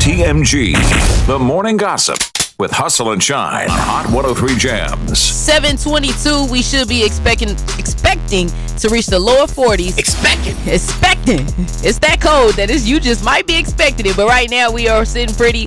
TMG, 0.00 0.72
the 1.26 1.38
morning 1.38 1.76
gossip 1.76 2.16
with 2.58 2.70
Hustle 2.70 3.12
and 3.12 3.22
Shine 3.22 3.68
on 3.68 3.78
Hot 3.78 4.06
103 4.06 4.52
Jamz. 4.52 5.16
722, 5.16 6.50
we 6.50 6.62
should 6.62 6.88
be 6.88 7.04
expecting 7.04 7.50
expecting 7.78 8.48
to 8.78 8.88
reach 8.88 9.04
the 9.08 9.18
lower 9.18 9.46
40s. 9.46 9.98
Expecting. 9.98 10.56
Expecting. 10.66 11.40
It's 11.86 11.98
that 11.98 12.22
cold 12.22 12.54
that 12.54 12.70
is 12.70 12.88
you 12.88 13.00
just 13.00 13.22
might 13.22 13.46
be 13.46 13.58
expecting 13.58 14.06
it, 14.06 14.16
but 14.16 14.26
right 14.26 14.48
now 14.48 14.72
we 14.72 14.88
are 14.88 15.04
sitting 15.04 15.36
pretty 15.36 15.66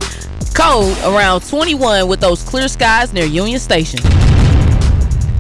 cold 0.55 0.97
around 1.03 1.47
21 1.47 2.07
with 2.07 2.19
those 2.19 2.41
clear 2.41 2.67
skies 2.67 3.13
near 3.13 3.25
Union 3.25 3.59
Station. 3.59 3.99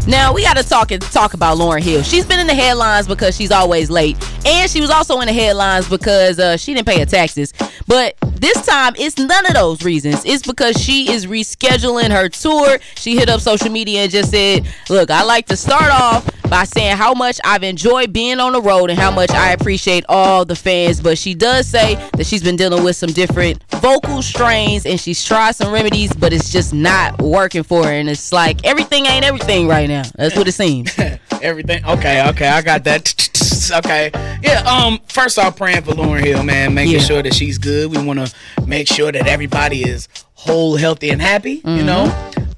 Now 0.07 0.33
we 0.33 0.41
got 0.43 0.57
to 0.57 0.63
talk 0.63 0.91
and 0.91 1.01
talk 1.01 1.33
about 1.33 1.57
Lauryn 1.57 1.81
Hill. 1.81 2.01
She's 2.01 2.25
been 2.25 2.39
in 2.39 2.47
the 2.47 2.55
headlines 2.55 3.07
because 3.07 3.35
she's 3.35 3.51
always 3.51 3.89
late, 3.89 4.17
and 4.45 4.69
she 4.69 4.81
was 4.81 4.89
also 4.89 5.19
in 5.19 5.27
the 5.27 5.33
headlines 5.33 5.87
because 5.87 6.39
uh, 6.39 6.57
she 6.57 6.73
didn't 6.73 6.87
pay 6.87 6.99
her 6.99 7.05
taxes. 7.05 7.53
But 7.87 8.15
this 8.41 8.65
time, 8.65 8.93
it's 8.97 9.17
none 9.17 9.45
of 9.45 9.53
those 9.53 9.83
reasons. 9.83 10.23
It's 10.25 10.45
because 10.45 10.75
she 10.81 11.11
is 11.11 11.27
rescheduling 11.27 12.09
her 12.11 12.27
tour. 12.27 12.79
She 12.95 13.15
hit 13.15 13.29
up 13.29 13.39
social 13.39 13.69
media 13.69 14.01
and 14.01 14.11
just 14.11 14.31
said, 14.31 14.67
"Look, 14.89 15.09
I 15.11 15.23
like 15.23 15.45
to 15.47 15.55
start 15.55 15.91
off 15.91 16.27
by 16.49 16.63
saying 16.65 16.97
how 16.97 17.13
much 17.13 17.39
I've 17.45 17.63
enjoyed 17.63 18.11
being 18.11 18.39
on 18.39 18.51
the 18.53 18.61
road 18.61 18.89
and 18.89 18.99
how 18.99 19.11
much 19.11 19.29
I 19.31 19.51
appreciate 19.51 20.03
all 20.09 20.43
the 20.43 20.55
fans." 20.55 20.99
But 20.99 21.17
she 21.17 21.33
does 21.35 21.67
say 21.67 21.95
that 22.17 22.25
she's 22.25 22.43
been 22.43 22.55
dealing 22.55 22.83
with 22.83 22.95
some 22.95 23.11
different 23.11 23.63
vocal 23.79 24.21
strains 24.21 24.85
and 24.85 24.99
she's 24.99 25.23
tried 25.23 25.55
some 25.55 25.71
remedies, 25.71 26.11
but 26.13 26.33
it's 26.33 26.49
just 26.51 26.73
not 26.73 27.21
working 27.21 27.63
for 27.63 27.85
her. 27.85 27.91
And 27.91 28.09
it's 28.09 28.31
like 28.33 28.65
everything 28.65 29.05
ain't 29.05 29.23
everything 29.23 29.67
right 29.67 29.87
now. 29.87 30.03
That's 30.15 30.35
what 30.35 30.47
it 30.47 30.53
seems. 30.53 30.91
Everything. 31.41 31.83
Okay, 31.83 32.27
okay, 32.29 32.47
I 32.47 32.61
got 32.61 32.83
that. 32.85 33.13
Okay. 33.73 34.09
Yeah, 34.41 34.61
um, 34.63 34.99
first 35.07 35.37
off, 35.37 35.55
praying 35.55 35.83
for 35.83 35.91
Lauryn 35.91 36.25
Hill, 36.25 36.43
man, 36.43 36.73
making 36.73 36.93
Yeah. 36.95 36.99
sure 36.99 37.21
that 37.21 37.33
she's 37.33 37.57
good. 37.59 37.95
We 37.95 38.03
want 38.03 38.19
to 38.19 38.30
make 38.65 38.87
sure 38.87 39.11
that 39.11 39.27
everybody 39.27 39.81
is 39.81 40.07
whole, 40.33 40.75
healthy, 40.75 41.09
and 41.09 41.21
happy, 41.21 41.61
you 41.65 41.83
know? 41.83 42.05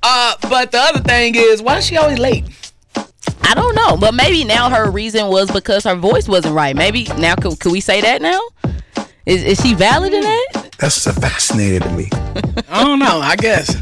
Uh, 0.02 0.36
but 0.50 0.72
the 0.72 0.80
other 0.80 1.00
thing 1.00 1.34
is, 1.36 1.62
why 1.62 1.78
is 1.78 1.86
she 1.86 1.98
always 1.98 2.20
late? 2.20 2.46
I 3.44 3.54
don't 3.56 3.76
know, 3.76 3.98
but 3.98 4.14
maybe 4.14 4.44
now 4.46 4.70
her 4.70 4.90
reason 4.90 5.28
was 5.28 5.52
because 5.52 5.84
her 5.84 5.96
voice 5.96 6.28
wasn't 6.28 6.56
right. 6.56 6.76
Maybe 6.76 7.06
now 7.18 7.36
could, 7.36 7.60
could 7.60 7.72
we 7.72 7.82
say 7.82 8.02
that 8.02 8.22
now? 8.22 8.40
Is, 9.26 9.44
is 9.44 9.62
she 9.62 9.74
valid 9.74 10.14
in 10.14 10.22
that? 10.22 10.70
That's 10.80 11.04
fascinating 11.20 11.82
to 11.82 11.92
me. 11.92 12.10
I 12.70 12.84
don't 12.84 13.00
know, 13.00 13.20
I 13.20 13.36
guess. 13.36 13.76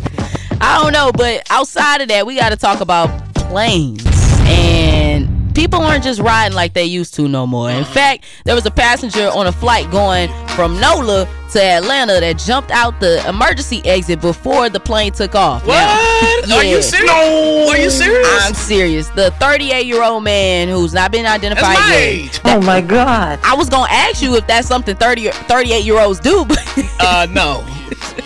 I 0.60 0.82
don't 0.82 0.94
know, 0.94 1.12
but 1.12 1.44
outside 1.50 2.02
of 2.02 2.10
that, 2.10 2.26
we 2.28 2.36
got 2.38 2.50
to 2.50 2.58
talk 2.58 2.82
about 2.82 3.34
planes 3.34 4.04
and 4.46 5.28
people 5.54 5.82
aren't 5.82 6.04
just 6.04 6.20
riding 6.20 6.56
like 6.56 6.74
they 6.74 6.86
used 6.86 7.14
to 7.16 7.28
no 7.28 7.46
more. 7.48 7.70
In 7.70 7.84
fact, 7.84 8.26
there 8.46 8.56
was 8.56 8.66
a 8.66 8.72
passenger 8.72 9.28
on 9.30 9.48
a 9.48 9.52
flight 9.52 9.90
going 9.92 10.30
from 10.50 10.80
NOLA 10.80 11.28
to 11.52 11.62
Atlanta 11.62 12.20
that 12.20 12.38
jumped 12.38 12.72
out 12.72 13.00
the 13.00 13.28
emergency 13.28 13.82
exit 13.86 14.22
before 14.22 14.70
the 14.70 14.80
plane 14.80 15.12
took 15.12 15.36
off. 15.36 15.66
What? 15.66 16.48
Now- 16.48 16.58
Are 16.58 16.64
you 16.64 16.82
serious? 16.82 17.08
No. 17.08 17.68
Are 17.70 17.78
you 17.78 17.90
serious? 17.90 18.28
I'm 18.46 18.54
serious. 18.54 19.10
The 19.10 19.32
38 19.32 19.86
year 19.86 20.02
old 20.04 20.24
man 20.24 20.70
who's 20.70 20.94
not 20.94 21.12
been 21.12 21.26
identified 21.26 21.76
That's 21.76 21.90
my 21.90 21.94
yet. 21.96 22.02
age. 22.02 22.40
Oh 22.46 22.62
my 22.62 22.80
God. 22.82 23.40
I 23.44 23.56
was 23.56 23.70
going 23.70 23.88
to 23.88 23.94
ask 23.94 24.22
you 24.22 24.36
if 24.36 24.48
that's 24.48 24.68
something 24.68 24.96
30, 24.96 25.30
38 25.32 25.84
year 25.84 26.00
olds 26.00 26.20
do, 26.20 26.46
but. 26.46 26.60
Uh, 27.00 27.28
no. 27.32 27.66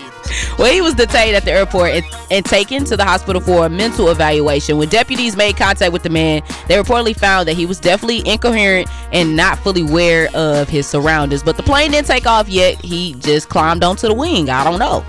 Well, 0.58 0.72
he 0.72 0.82
was 0.82 0.94
detained 0.94 1.36
at 1.36 1.44
the 1.46 1.52
airport 1.52 1.92
and, 1.92 2.06
and 2.32 2.46
taken 2.46 2.86
to 2.86 2.98
the 2.98 3.04
hospital 3.04 3.42
for 3.42 3.66
a 3.66 3.70
mental 3.70 4.10
evaluation. 4.10 4.78
When 4.78 4.90
deputies 4.90 5.36
made 5.36 5.58
contact 5.58 5.92
with 5.92 6.04
the 6.04 6.10
man, 6.10 6.42
they 6.68 6.76
reportedly 6.76 7.18
found 7.18 7.48
that 7.48 7.56
he 7.56 7.66
was 7.66 7.80
definitely 7.80 8.28
incoherent 8.28 8.90
and 9.12 9.36
not 9.36 9.60
fully 9.60 9.82
aware 9.82 10.30
of 10.34 10.70
his 10.70 10.88
surroundings. 10.88 11.44
But 11.44 11.58
the 11.58 11.64
plane 11.64 11.92
didn't 11.92 12.08
take 12.08 12.26
off 12.26 12.50
yet. 12.50 12.80
He 12.82 13.16
just 13.16 13.50
climbed 13.50 13.84
onto 13.84 14.08
the 14.08 14.14
wing. 14.14 14.50
I 14.50 14.64
don't 14.64 14.80
know. 14.80 15.06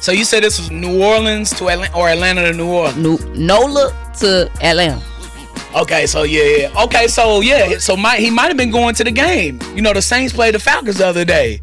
So 0.00 0.12
you 0.12 0.24
said 0.24 0.44
this 0.44 0.58
was 0.58 0.70
New 0.70 1.02
Orleans 1.02 1.50
to 1.58 1.68
Atlanta 1.68 1.96
or 1.96 2.08
Atlanta 2.08 2.50
to 2.50 2.56
New 2.56 2.68
Orleans? 2.68 2.96
New, 2.96 3.18
NOLA 3.34 4.12
to 4.20 4.50
Atlanta. 4.62 5.02
Okay, 5.74 6.06
so 6.06 6.22
yeah, 6.22 6.44
yeah. 6.44 6.82
Okay, 6.84 7.08
so 7.08 7.40
yeah, 7.40 7.78
so 7.78 7.96
might 7.96 8.20
he 8.20 8.30
might 8.30 8.46
have 8.46 8.56
been 8.56 8.70
going 8.70 8.94
to 8.94 9.04
the 9.04 9.10
game. 9.10 9.60
You 9.74 9.82
know, 9.82 9.92
the 9.92 10.00
Saints 10.00 10.32
played 10.32 10.54
the 10.54 10.58
Falcons 10.58 10.98
the 10.98 11.06
other 11.06 11.24
day, 11.24 11.60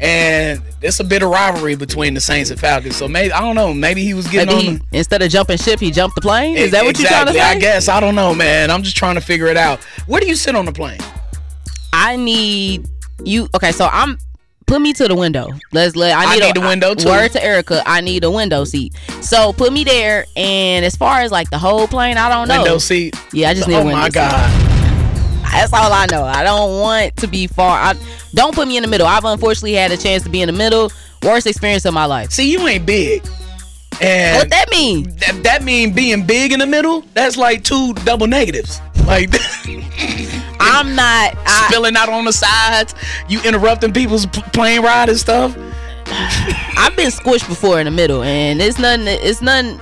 and 0.00 0.62
it's 0.80 1.00
a 1.00 1.04
bit 1.04 1.22
of 1.22 1.30
rivalry 1.30 1.74
between 1.74 2.14
the 2.14 2.20
Saints 2.20 2.50
and 2.50 2.58
Falcons. 2.58 2.96
So 2.96 3.08
maybe 3.08 3.32
I 3.32 3.40
don't 3.40 3.56
know. 3.56 3.74
Maybe 3.74 4.02
he 4.04 4.14
was 4.14 4.26
getting 4.28 4.54
Maybe 4.54 4.68
on. 4.68 4.74
he, 4.74 4.78
the, 4.90 4.98
instead 4.98 5.22
of 5.22 5.30
jumping 5.30 5.58
ship, 5.58 5.80
he 5.80 5.90
jumped 5.90 6.14
the 6.14 6.22
plane. 6.22 6.56
Is 6.56 6.70
that 6.70 6.84
what 6.84 6.98
you're 6.98 7.08
trying 7.08 7.26
to 7.26 7.32
say? 7.32 7.40
I 7.40 7.58
guess 7.58 7.88
I 7.88 8.00
don't 8.00 8.14
know, 8.14 8.34
man. 8.34 8.70
I'm 8.70 8.82
just 8.82 8.96
trying 8.96 9.16
to 9.16 9.20
figure 9.20 9.46
it 9.46 9.56
out. 9.56 9.82
Where 10.06 10.20
do 10.20 10.26
you 10.26 10.36
sit 10.36 10.54
on 10.54 10.64
the 10.64 10.72
plane? 10.72 11.00
I 11.92 12.16
need 12.16 12.88
you. 13.24 13.48
Okay, 13.54 13.72
so 13.72 13.88
I'm. 13.90 14.18
Put 14.66 14.82
me 14.82 14.92
to 14.92 15.08
the 15.08 15.14
window. 15.14 15.48
Let's 15.72 15.96
let. 15.96 16.14
I 16.14 16.24
I 16.24 16.34
need, 16.34 16.42
need 16.42 16.56
a, 16.58 16.60
the 16.60 16.66
window, 16.66 16.94
too. 16.94 17.08
Word 17.08 17.32
to 17.32 17.42
Erica. 17.42 17.82
I 17.86 18.02
need 18.02 18.22
a 18.22 18.30
window 18.30 18.64
seat. 18.64 18.94
So 19.22 19.54
put 19.54 19.72
me 19.72 19.82
there. 19.82 20.26
And 20.36 20.84
as 20.84 20.94
far 20.94 21.20
as 21.20 21.32
like 21.32 21.48
the 21.48 21.58
whole 21.58 21.88
plane, 21.88 22.18
I 22.18 22.28
don't 22.28 22.48
know. 22.48 22.62
Window 22.62 22.76
seat. 22.78 23.16
Yeah, 23.32 23.48
I 23.48 23.54
just 23.54 23.66
oh 23.66 23.70
need 23.70 23.76
Oh 23.76 23.80
a 23.80 23.84
window 23.86 23.98
my 23.98 24.08
seat. 24.10 24.67
That's 25.50 25.72
all 25.72 25.92
I 25.92 26.06
know. 26.10 26.24
I 26.24 26.42
don't 26.42 26.80
want 26.80 27.16
to 27.16 27.26
be 27.26 27.46
far. 27.46 27.78
I 27.78 27.94
don't 28.34 28.54
put 28.54 28.68
me 28.68 28.76
in 28.76 28.82
the 28.82 28.88
middle. 28.88 29.06
I've 29.06 29.24
unfortunately 29.24 29.74
had 29.74 29.90
a 29.92 29.96
chance 29.96 30.22
to 30.24 30.28
be 30.28 30.40
in 30.40 30.46
the 30.46 30.52
middle. 30.52 30.90
Worst 31.22 31.46
experience 31.46 31.84
of 31.84 31.94
my 31.94 32.04
life. 32.04 32.30
See, 32.30 32.50
you 32.50 32.66
ain't 32.66 32.86
big. 32.86 33.26
And 34.00 34.36
what 34.36 34.50
that 34.50 34.70
mean? 34.70 35.04
That, 35.16 35.40
that 35.42 35.64
mean 35.64 35.92
being 35.92 36.24
big 36.24 36.52
in 36.52 36.60
the 36.60 36.66
middle? 36.66 37.02
That's 37.14 37.36
like 37.36 37.64
two 37.64 37.94
double 37.94 38.28
negatives. 38.28 38.80
Like 39.04 39.30
I'm 40.60 40.94
not 40.94 41.36
spilling 41.64 41.96
out 41.96 42.08
on 42.08 42.24
the 42.24 42.32
sides. 42.32 42.94
You 43.28 43.40
interrupting 43.42 43.92
people's 43.92 44.26
plane 44.26 44.82
ride 44.82 45.08
and 45.08 45.18
stuff. 45.18 45.56
I've 46.06 46.94
been 46.96 47.10
squished 47.10 47.48
before 47.48 47.80
in 47.80 47.86
the 47.86 47.90
middle, 47.90 48.22
and 48.22 48.60
it's 48.60 48.78
nothing. 48.78 49.06
It's 49.08 49.42
nothing. 49.42 49.80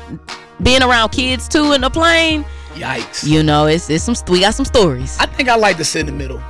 Being 0.63 0.83
around 0.83 1.11
kids 1.11 1.49
too 1.49 1.73
in 1.73 1.83
the 1.83 1.91
plane. 1.91 2.47
Yikes. 2.77 3.27
You 3.27 3.43
know, 3.43 3.67
it's 3.67 3.89
it's 3.91 4.05
some. 4.05 4.15
We 4.29 4.41
got 4.41 4.55
some 4.55 4.65
stories. 4.67 5.17
I 5.19 5.27
think 5.27 5.49
I 5.49 5.57
like 5.57 5.77
to 5.79 5.85
sit 5.85 6.01
in 6.01 6.07
the 6.07 6.13
middle. 6.13 6.43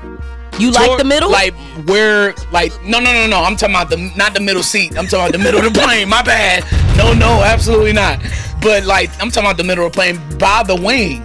You 0.58 0.70
like 0.70 0.98
the 0.98 1.04
middle? 1.04 1.30
Like 1.30 1.54
where? 1.86 2.34
Like 2.50 2.72
no, 2.82 2.98
no, 2.98 3.12
no, 3.12 3.26
no. 3.26 3.42
I'm 3.42 3.56
talking 3.56 3.74
about 3.74 3.90
the 3.90 4.12
not 4.16 4.34
the 4.34 4.40
middle 4.40 4.62
seat. 4.62 4.96
I'm 4.96 5.06
talking 5.06 5.28
about 5.28 5.32
the 5.32 5.38
middle 5.38 5.64
of 5.64 5.72
the 5.72 5.80
plane. 5.84 6.08
My 6.08 6.22
bad. 6.22 6.64
No, 6.96 7.12
no, 7.12 7.42
absolutely 7.42 7.92
not. 7.92 8.20
But 8.60 8.84
like 8.84 9.10
I'm 9.22 9.30
talking 9.30 9.48
about 9.48 9.56
the 9.58 9.64
middle 9.64 9.86
of 9.86 9.92
the 9.92 9.96
plane 9.96 10.38
by 10.38 10.62
the 10.62 10.76
wing. 10.76 11.22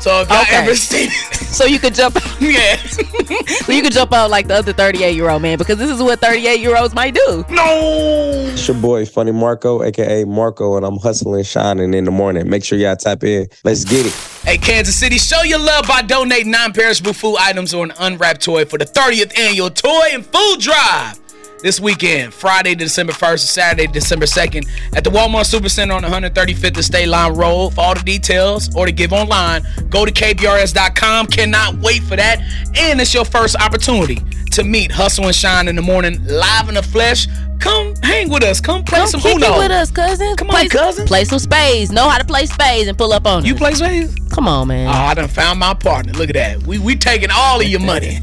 So 0.00 0.22
if 0.22 0.30
y'all 0.30 0.40
Okay. 0.42 0.56
ever 0.56 0.74
seen 0.74 1.10
So 1.50 1.64
you 1.66 1.78
could 1.78 1.94
jump. 1.94 2.14
yeah. 2.40 2.76
so 2.86 3.72
you 3.72 3.82
could 3.82 3.92
jump 3.92 4.12
out 4.14 4.30
like 4.30 4.46
the 4.48 4.54
other 4.54 4.72
38 4.72 5.14
year 5.14 5.28
old 5.28 5.42
man 5.42 5.58
because 5.58 5.76
this 5.78 5.90
is 5.90 6.00
what 6.02 6.20
38 6.20 6.58
year 6.60 6.76
olds 6.76 6.94
might 6.94 7.14
do. 7.14 7.44
No. 7.50 8.30
It's 8.52 8.66
your 8.66 8.76
boy, 8.78 9.04
Funny 9.04 9.32
Marco, 9.32 9.82
aka 9.82 10.24
Marco, 10.24 10.76
and 10.76 10.86
I'm 10.86 10.96
hustling, 10.98 11.44
shining 11.44 11.92
in 11.92 12.04
the 12.04 12.10
morning. 12.10 12.48
Make 12.48 12.64
sure 12.64 12.78
y'all 12.78 12.96
tap 12.96 13.24
in. 13.24 13.48
Let's 13.64 13.84
get 13.84 14.06
it. 14.06 14.12
Hey, 14.44 14.56
Kansas 14.58 14.94
City, 14.96 15.18
show 15.18 15.42
your 15.42 15.58
love 15.58 15.86
by 15.86 16.00
donating 16.02 16.50
non-perishable 16.50 17.12
food 17.12 17.36
items 17.38 17.74
or 17.74 17.84
an 17.84 17.92
unwrapped 17.98 18.40
toy 18.42 18.64
for 18.64 18.78
the 18.78 18.86
30th 18.86 19.38
annual 19.38 19.68
Toy 19.70 20.08
and 20.12 20.24
Food 20.24 20.60
Drive. 20.60 21.19
This 21.62 21.78
weekend, 21.78 22.32
Friday, 22.32 22.74
December 22.74 23.12
1st, 23.12 23.32
and 23.32 23.40
Saturday, 23.40 23.86
December 23.86 24.24
2nd, 24.24 24.66
at 24.96 25.04
the 25.04 25.10
Walmart 25.10 25.44
Supercenter 25.44 25.94
on 25.94 26.02
135th 26.02 26.74
and 26.74 26.84
State 26.84 27.06
Line 27.06 27.34
Road. 27.34 27.74
For 27.74 27.82
all 27.82 27.94
the 27.94 28.00
details 28.00 28.74
or 28.74 28.86
to 28.86 28.92
give 28.92 29.12
online, 29.12 29.62
go 29.90 30.06
to 30.06 30.12
kprs.com. 30.12 31.26
Cannot 31.26 31.74
wait 31.76 32.02
for 32.02 32.16
that. 32.16 32.40
And 32.74 32.98
it's 32.98 33.12
your 33.12 33.26
first 33.26 33.56
opportunity 33.60 34.22
to 34.60 34.68
meet 34.68 34.92
Hustle 34.92 35.26
and 35.26 35.34
Shine 35.34 35.68
in 35.68 35.76
the 35.76 35.82
morning 35.82 36.22
live 36.26 36.68
in 36.68 36.74
the 36.74 36.82
flesh. 36.82 37.26
Come 37.60 37.94
hang 38.02 38.28
with 38.30 38.42
us. 38.42 38.60
Come 38.60 38.84
play 38.84 38.98
Come 38.98 39.08
some 39.08 39.20
kick 39.20 39.36
Uno. 39.36 39.54
it 39.54 39.58
with 39.58 39.70
us, 39.70 39.90
cousin. 39.90 40.36
Come 40.36 40.48
play, 40.48 40.62
on, 40.62 40.68
cousin. 40.68 41.06
Play 41.06 41.24
some 41.24 41.38
spades. 41.38 41.90
Know 41.90 42.08
how 42.08 42.18
to 42.18 42.24
play 42.24 42.46
spades 42.46 42.88
and 42.88 42.96
pull 42.96 43.12
up 43.12 43.26
on 43.26 43.44
You 43.44 43.54
us. 43.54 43.58
play 43.58 43.74
spades? 43.74 44.14
Come 44.30 44.48
on, 44.48 44.68
man. 44.68 44.86
Oh, 44.86 44.90
I 44.90 45.14
done 45.14 45.28
found 45.28 45.58
my 45.58 45.72
partner. 45.74 46.12
Look 46.12 46.28
at 46.30 46.34
that. 46.34 46.66
We 46.66 46.78
we 46.78 46.94
taking 46.96 47.30
all 47.32 47.60
of 47.60 47.66
your 47.66 47.80
money. 47.80 48.18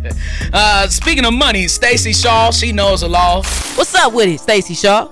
uh, 0.52 0.88
speaking 0.88 1.24
of 1.26 1.34
money, 1.34 1.68
Stacy 1.68 2.12
Shaw, 2.12 2.50
she 2.50 2.72
knows 2.72 3.02
the 3.02 3.08
law. 3.08 3.42
What's 3.76 3.94
up 3.94 4.12
with 4.14 4.28
it, 4.28 4.40
Stacy 4.40 4.74
Shaw? 4.74 5.08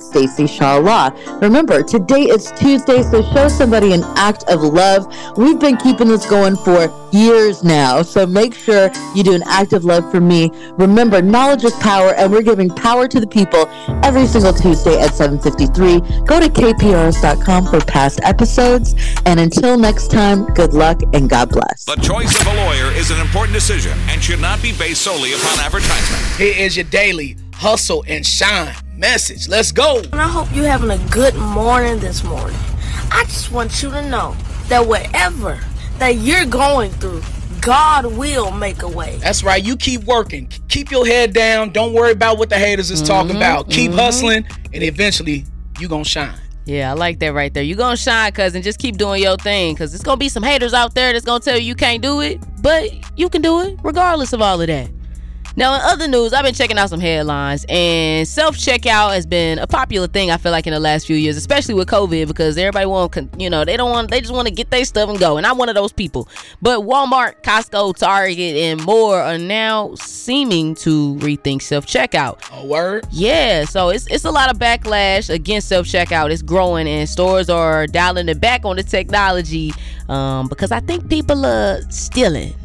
Law. 0.84 1.12
Remember, 1.42 1.84
today 1.84 2.24
is 2.24 2.52
Tuesday, 2.52 3.04
so 3.04 3.22
show 3.34 3.48
somebody 3.48 3.94
an 3.94 4.04
act 4.18 4.44
of 4.50 4.62
love. 4.62 5.08
We've 5.38 5.60
been 5.60 5.78
keeping 5.78 6.10
this 6.10 6.30
going 6.30 6.58
for 6.58 6.90
years 7.14 7.64
now, 7.64 8.02
so 8.02 8.26
make 8.26 8.54
sure 8.54 8.92
you 9.16 9.24
do 9.24 9.34
an 9.34 9.44
act 9.46 9.74
of 9.74 9.86
love 9.86 10.10
for 10.12 10.20
me. 10.20 10.52
Remember, 10.78 11.22
knowledge 11.22 11.64
is 11.64 11.74
power, 11.76 12.14
and 12.16 12.32
we're 12.32 12.42
giving 12.42 12.70
power 12.70 13.08
to 13.08 13.20
the 13.20 13.28
people 13.28 13.68
every 14.04 14.28
single 14.28 14.54
Tuesday 14.54 15.00
at 15.00 15.14
7:53. 15.14 16.00
Go 16.26 16.40
to 16.40 16.50
kprs.com 16.50 17.68
for 17.68 17.80
past 17.82 18.20
episodes, 18.24 18.96
and 19.26 19.40
until 19.40 19.78
next 19.78 20.12
time, 20.12 20.46
good 20.54 20.74
luck 20.74 21.02
and 21.14 21.30
God 21.30 21.50
bless. 21.50 21.86
The 21.86 21.96
choice 21.96 22.40
of 22.42 22.48
a 22.48 22.56
lawyer 22.56 22.92
is 22.92 23.12
an 23.12 23.20
important 23.20 23.54
decision 23.54 23.98
and 24.10 24.24
should 24.24 24.42
not 24.42 24.62
be 24.62 24.74
based 24.74 25.02
solely 25.02 25.34
upon 25.34 25.60
advertisement. 25.60 26.24
Here 26.38 26.54
is 26.56 26.76
your 26.76 26.86
daily 26.86 27.38
hustle 27.54 28.06
and 28.08 28.26
shine 28.26 28.74
message. 28.96 29.48
Let's 29.50 29.72
go. 29.72 30.02
And 30.12 30.22
I 30.22 30.28
hope 30.28 30.48
you're 30.54 30.68
having 30.68 30.92
a 30.92 30.98
good 31.10 31.36
morning 31.36 32.00
this 32.00 32.24
morning. 32.24 32.58
I 33.12 33.24
just 33.26 33.52
want 33.52 33.82
you 33.84 33.90
to 33.92 34.02
know 34.10 34.36
that 34.68 34.86
whatever 34.86 35.60
that 36.00 36.18
you're 36.18 36.46
going 36.46 36.92
through, 36.92 37.22
God 37.62 38.06
will 38.06 38.52
make 38.52 38.82
a 38.84 38.88
way. 38.88 39.18
That's 39.22 39.44
right. 39.44 39.64
You 39.64 39.76
keep 39.76 40.04
working. 40.06 40.48
Keep 40.70 40.92
your 40.92 41.06
head 41.06 41.34
down. 41.34 41.72
Don't 41.72 41.94
worry 41.94 42.12
about 42.12 42.38
what 42.38 42.50
the 42.50 42.58
haters 42.58 42.90
is 42.90 43.02
talking 43.02 43.30
mm-hmm, 43.30 43.38
about. 43.38 43.70
Keep 43.70 43.92
mm-hmm. 43.92 44.00
hustling, 44.00 44.48
and 44.74 44.84
eventually 44.84 45.46
you're 45.80 45.90
gonna 45.90 46.06
shine. 46.06 46.40
Yeah, 46.66 46.92
I 46.92 46.94
like 46.94 47.20
that 47.20 47.34
right 47.34 47.54
there. 47.54 47.64
You're 47.64 47.78
gonna 47.78 47.98
shine, 47.98 48.32
cousin. 48.32 48.62
Just 48.62 48.80
keep 48.80 48.98
doing 48.98 49.22
your 49.22 49.38
thing, 49.38 49.76
cause 49.76 49.94
it's 49.94 50.04
gonna 50.04 50.18
be 50.18 50.30
some 50.30 50.44
haters 50.44 50.74
out 50.74 50.94
there 50.94 51.14
that's 51.14 51.26
gonna 51.26 51.40
tell 51.40 51.58
you 51.58 51.64
you 51.64 51.76
can't 51.76 52.02
do 52.02 52.22
it, 52.22 52.40
but 52.62 52.92
you 53.18 53.30
can 53.30 53.42
do 53.42 53.62
it 53.62 53.80
regardless 53.84 54.34
of 54.34 54.42
all 54.42 54.62
of 54.62 54.68
that. 54.68 54.90
Now, 55.60 55.76
in 55.76 55.82
other 55.82 56.08
news, 56.08 56.32
I've 56.32 56.46
been 56.46 56.54
checking 56.54 56.78
out 56.78 56.90
some 56.90 57.02
headlines, 57.02 57.66
and 57.68 58.26
self 58.26 58.56
checkout 58.56 59.14
has 59.14 59.26
been 59.26 59.60
a 59.60 59.68
popular 59.68 60.08
thing. 60.08 60.32
I 60.32 60.38
feel 60.38 60.54
like 60.54 60.66
in 60.68 60.72
the 60.72 60.80
last 60.80 61.06
few 61.06 61.18
years, 61.18 61.36
especially 61.36 61.74
with 61.74 61.90
COVID, 61.90 62.28
because 62.28 62.58
everybody 62.58 62.86
want, 62.86 63.14
you 63.38 63.50
know, 63.50 63.66
they 63.66 63.76
don't 63.76 63.92
want, 63.92 64.10
they 64.10 64.22
just 64.22 64.32
want 64.32 64.48
to 64.48 64.54
get 64.54 64.72
their 64.72 64.86
stuff 64.86 65.10
and 65.10 65.20
go. 65.20 65.36
And 65.36 65.46
I'm 65.46 65.58
one 65.58 65.68
of 65.68 65.76
those 65.76 65.92
people. 65.92 66.30
But 66.62 66.84
Walmart, 66.84 67.42
Costco, 67.44 67.98
Target, 67.98 68.56
and 68.56 68.82
more 68.86 69.20
are 69.20 69.38
now 69.38 69.96
seeming 69.96 70.76
to 70.76 71.16
rethink 71.16 71.62
self 71.62 71.86
checkout. 71.86 72.40
A 72.58 72.66
word? 72.66 73.06
Yeah, 73.12 73.66
so 73.66 73.90
it's 73.90 74.08
it's 74.08 74.24
a 74.24 74.32
lot 74.32 74.50
of 74.50 74.60
backlash 74.60 75.30
against 75.30 75.68
self 75.68 75.88
checkout. 75.88 76.32
It's 76.32 76.42
growing, 76.42 76.88
and 76.88 77.10
stores 77.10 77.50
are 77.50 77.86
dialing 77.86 78.30
it 78.30 78.40
back 78.40 78.64
on 78.64 78.78
the 78.78 78.84
technology 78.84 79.74
um, 80.08 80.48
because 80.48 80.72
I 80.72 80.80
think 80.80 81.10
people 81.10 81.46
are 81.46 81.82
stealing. 81.90 82.56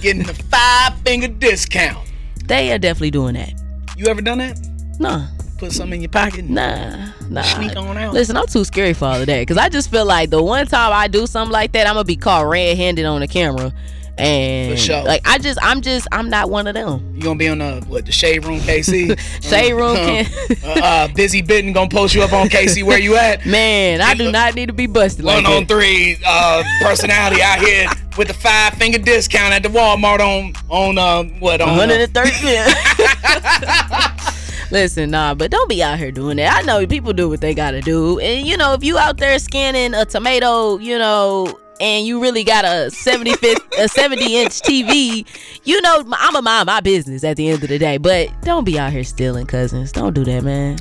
Getting 0.00 0.24
the 0.24 0.34
five 0.34 0.98
finger 1.02 1.28
discount. 1.28 2.09
They 2.50 2.72
are 2.72 2.78
definitely 2.78 3.12
doing 3.12 3.34
that. 3.34 3.52
You 3.96 4.08
ever 4.08 4.20
done 4.20 4.38
that? 4.38 4.58
Nah. 4.98 5.28
Put 5.58 5.70
something 5.70 5.98
in 5.98 6.02
your 6.02 6.10
pocket? 6.10 6.46
Nah, 6.46 7.12
nah. 7.28 7.42
Sneak 7.42 7.76
on 7.76 7.96
out. 7.96 8.12
Listen, 8.12 8.36
I'm 8.36 8.48
too 8.48 8.64
scary 8.64 8.92
for 8.92 9.04
all 9.04 9.20
of 9.20 9.26
that 9.26 9.38
because 9.38 9.56
I 9.56 9.68
just 9.68 9.88
feel 9.88 10.04
like 10.04 10.30
the 10.30 10.42
one 10.42 10.66
time 10.66 10.92
I 10.92 11.06
do 11.06 11.28
something 11.28 11.52
like 11.52 11.70
that, 11.72 11.86
I'm 11.86 11.94
gonna 11.94 12.04
be 12.04 12.16
caught 12.16 12.48
red-handed 12.48 13.04
on 13.04 13.20
the 13.20 13.28
camera, 13.28 13.72
And 14.20 14.70
For 14.72 14.76
sure. 14.76 15.02
like 15.02 15.26
I 15.26 15.38
just 15.38 15.58
I'm 15.62 15.80
just 15.80 16.06
I'm 16.12 16.28
not 16.30 16.50
one 16.50 16.66
of 16.66 16.74
them. 16.74 17.12
You 17.16 17.22
gonna 17.22 17.38
be 17.38 17.48
on 17.48 17.58
the 17.58 17.84
what 17.88 18.06
the 18.06 18.12
shade 18.12 18.44
room, 18.44 18.60
KC? 18.60 19.18
Shade 19.48 19.72
room 19.72 19.96
Uh, 19.96 19.96
can 20.24 20.26
uh, 20.64 20.84
uh, 20.84 21.08
busy 21.08 21.42
bitten 21.42 21.72
gonna 21.72 21.88
post 21.88 22.14
you 22.14 22.22
up 22.22 22.32
on 22.32 22.48
KC. 22.48 22.82
Where 22.84 22.98
you 22.98 23.16
at? 23.16 23.44
Man, 23.46 24.00
I 24.00 24.14
do 24.14 24.30
not 24.30 24.54
need 24.54 24.66
to 24.66 24.72
be 24.72 24.86
busted 24.86 25.24
One 25.24 25.44
like 25.44 25.52
on 25.52 25.60
that. 25.62 25.68
three 25.68 26.18
uh, 26.26 26.62
personality 26.82 27.42
out 27.42 27.58
here 27.58 27.88
with 28.18 28.28
the 28.28 28.34
five 28.34 28.74
finger 28.74 28.98
discount 28.98 29.52
at 29.54 29.62
the 29.62 29.68
Walmart 29.68 30.20
on 30.20 30.52
on 30.68 30.98
um 30.98 31.40
what 31.40 31.60
on 31.60 31.70
uh, 31.70 31.76
130 31.76 32.30
Listen, 34.72 35.10
nah, 35.10 35.34
but 35.34 35.50
don't 35.50 35.68
be 35.68 35.82
out 35.82 35.98
here 35.98 36.12
doing 36.12 36.36
that. 36.36 36.56
I 36.56 36.62
know 36.62 36.86
people 36.86 37.12
do 37.12 37.28
what 37.28 37.40
they 37.40 37.54
gotta 37.54 37.80
do. 37.80 38.20
And 38.20 38.46
you 38.46 38.56
know, 38.56 38.72
if 38.74 38.84
you 38.84 38.98
out 38.98 39.16
there 39.16 39.36
scanning 39.40 39.94
a 39.94 40.04
tomato, 40.04 40.78
you 40.78 40.96
know, 40.96 41.58
and 41.80 42.06
you 42.06 42.20
really 42.20 42.44
got 42.44 42.64
a 42.64 42.90
75 42.90 43.56
a 43.78 43.88
70 43.88 44.36
inch 44.36 44.60
TV, 44.60 45.26
you 45.64 45.80
know, 45.80 46.04
I'm 46.12 46.36
a 46.36 46.42
mind 46.42 46.66
my 46.66 46.80
business 46.80 47.24
at 47.24 47.36
the 47.36 47.48
end 47.48 47.62
of 47.62 47.68
the 47.68 47.78
day. 47.78 47.96
But 47.98 48.28
don't 48.42 48.64
be 48.64 48.78
out 48.78 48.92
here 48.92 49.02
stealing 49.04 49.46
cousins. 49.46 49.90
Don't 49.92 50.12
do 50.14 50.24
that, 50.24 50.44
man. 50.44 50.78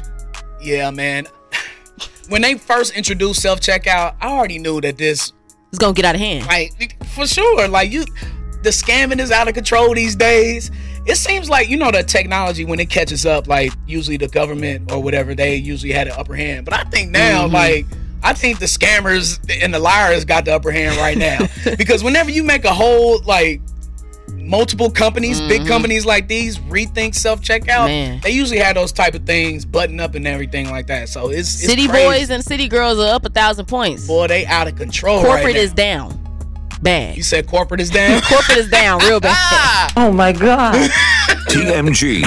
Yeah, 0.61 0.91
man. 0.91 1.25
When 2.27 2.41
they 2.43 2.55
first 2.55 2.93
introduced 2.95 3.41
self 3.41 3.59
checkout, 3.59 4.15
I 4.21 4.27
already 4.27 4.59
knew 4.59 4.79
that 4.81 4.97
this 4.97 5.33
It's 5.69 5.79
gonna 5.79 5.93
get 5.93 6.05
out 6.05 6.15
of 6.15 6.21
hand. 6.21 6.45
Like 6.45 7.03
for 7.07 7.25
sure. 7.25 7.67
Like 7.67 7.91
you 7.91 8.05
the 8.61 8.69
scamming 8.71 9.19
is 9.19 9.31
out 9.31 9.47
of 9.47 9.53
control 9.53 9.95
these 9.95 10.15
days. 10.15 10.69
It 11.05 11.15
seems 11.15 11.49
like, 11.49 11.69
you 11.69 11.77
know, 11.77 11.91
the 11.91 12.03
technology 12.03 12.65
when 12.65 12.79
it 12.79 12.89
catches 12.89 13.25
up, 13.25 13.47
like 13.47 13.71
usually 13.87 14.17
the 14.17 14.27
government 14.27 14.91
or 14.91 15.01
whatever, 15.01 15.33
they 15.33 15.55
usually 15.55 15.93
had 15.93 16.07
an 16.07 16.13
upper 16.17 16.35
hand. 16.35 16.65
But 16.65 16.73
I 16.75 16.83
think 16.83 17.09
now, 17.09 17.47
Mhm. 17.47 17.53
like 17.53 17.85
I 18.23 18.33
think 18.33 18.59
the 18.59 18.65
scammers 18.65 19.39
and 19.61 19.73
the 19.73 19.79
liars 19.79 20.25
got 20.25 20.45
the 20.45 20.53
upper 20.53 20.71
hand 20.71 20.97
right 20.97 21.17
now. 21.17 21.39
because 21.77 22.03
whenever 22.03 22.29
you 22.29 22.43
make 22.43 22.65
a 22.65 22.73
whole 22.73 23.21
like 23.23 23.61
multiple 24.35 24.89
companies, 24.91 25.39
big 25.41 25.61
Mhm. 25.61 25.67
companies 25.67 26.05
like 26.05 26.27
these 26.27 26.57
rethink 26.59 27.15
self 27.15 27.41
checkout, 27.41 28.21
they 28.21 28.31
usually 28.31 28.59
have 28.59 28.75
those 28.75 28.91
type 28.91 29.13
of 29.15 29.25
things 29.25 29.63
button 29.65 29.99
up 29.99 30.15
and 30.15 30.27
everything 30.27 30.69
like 30.69 30.87
that. 30.87 31.09
So 31.09 31.29
it's, 31.29 31.39
it's 31.61 31.65
City 31.67 31.87
crazy. 31.87 32.05
boys 32.05 32.29
and 32.29 32.43
city 32.43 32.67
girls 32.67 32.99
are 32.99 33.13
up 33.13 33.25
a 33.25 33.29
thousand 33.29 33.65
points. 33.67 34.05
Boy, 34.07 34.27
they 34.27 34.45
out 34.45 34.67
of 34.67 34.75
control. 34.75 35.21
Corporate 35.21 35.45
right 35.45 35.55
now. 35.55 35.61
is 35.61 35.73
down. 35.73 36.25
Bad. 36.81 37.17
You 37.17 37.23
said 37.23 37.47
corporate 37.47 37.81
is 37.81 37.89
down? 37.89 38.21
Corporate 38.29 38.57
is 38.57 38.69
down 38.69 38.99
real 38.99 39.19
bad. 39.19 39.91
Oh 39.97 40.11
my 40.13 40.31
God. 40.31 40.75
TMG, 41.49 42.21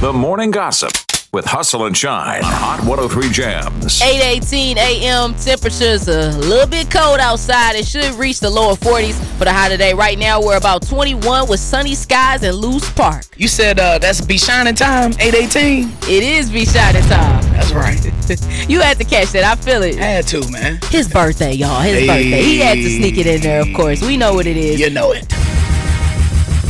the 0.00 0.12
morning 0.12 0.50
gossip 0.50 0.92
with 1.34 1.44
Hustle 1.44 1.84
and 1.86 1.96
Shine 1.96 2.44
on 2.44 2.52
Hot 2.52 2.78
103 2.86 3.28
Jamz. 3.28 4.00
8:18 4.00 4.76
a.m. 4.76 5.34
Temperatures 5.34 6.06
a 6.06 6.30
little 6.38 6.68
bit 6.68 6.88
cold 6.90 7.18
outside. 7.18 7.74
It 7.74 7.86
should 7.86 8.14
reach 8.14 8.38
the 8.38 8.48
lower 8.48 8.74
40s 8.76 9.14
for 9.36 9.44
the 9.44 9.52
high 9.52 9.68
today. 9.68 9.92
Right 9.94 10.16
now 10.16 10.40
we're 10.40 10.56
about 10.56 10.86
21 10.86 11.48
with 11.48 11.58
sunny 11.58 11.96
skies 11.96 12.44
and 12.44 12.54
loose 12.56 12.88
park. 12.92 13.24
You 13.36 13.48
said 13.48 13.80
uh, 13.80 13.98
that's 13.98 14.20
be 14.20 14.38
shining 14.38 14.76
time, 14.76 15.10
818. 15.18 15.88
It 16.08 16.22
is 16.22 16.50
be 16.50 16.64
shining 16.64 17.02
time. 17.02 17.42
That's 17.52 17.72
right. 17.72 18.00
you 18.70 18.80
had 18.80 18.96
to 18.98 19.04
catch 19.04 19.32
that. 19.32 19.42
I 19.44 19.56
feel 19.60 19.82
it. 19.82 19.96
I 19.98 20.04
Had 20.04 20.26
to, 20.28 20.48
man. 20.52 20.78
His 20.90 21.08
birthday, 21.08 21.52
y'all. 21.52 21.80
His 21.80 21.98
Hey. 21.98 22.06
birthday. 22.06 22.42
He 22.42 22.58
had 22.60 22.74
to 22.76 22.88
sneak 22.88 23.18
it 23.18 23.26
in 23.26 23.40
there, 23.40 23.60
of 23.60 23.74
course. 23.74 24.00
We 24.00 24.16
know 24.16 24.34
what 24.34 24.46
it 24.46 24.56
is. 24.56 24.78
You 24.78 24.90
know 24.90 25.10
it. 25.10 25.26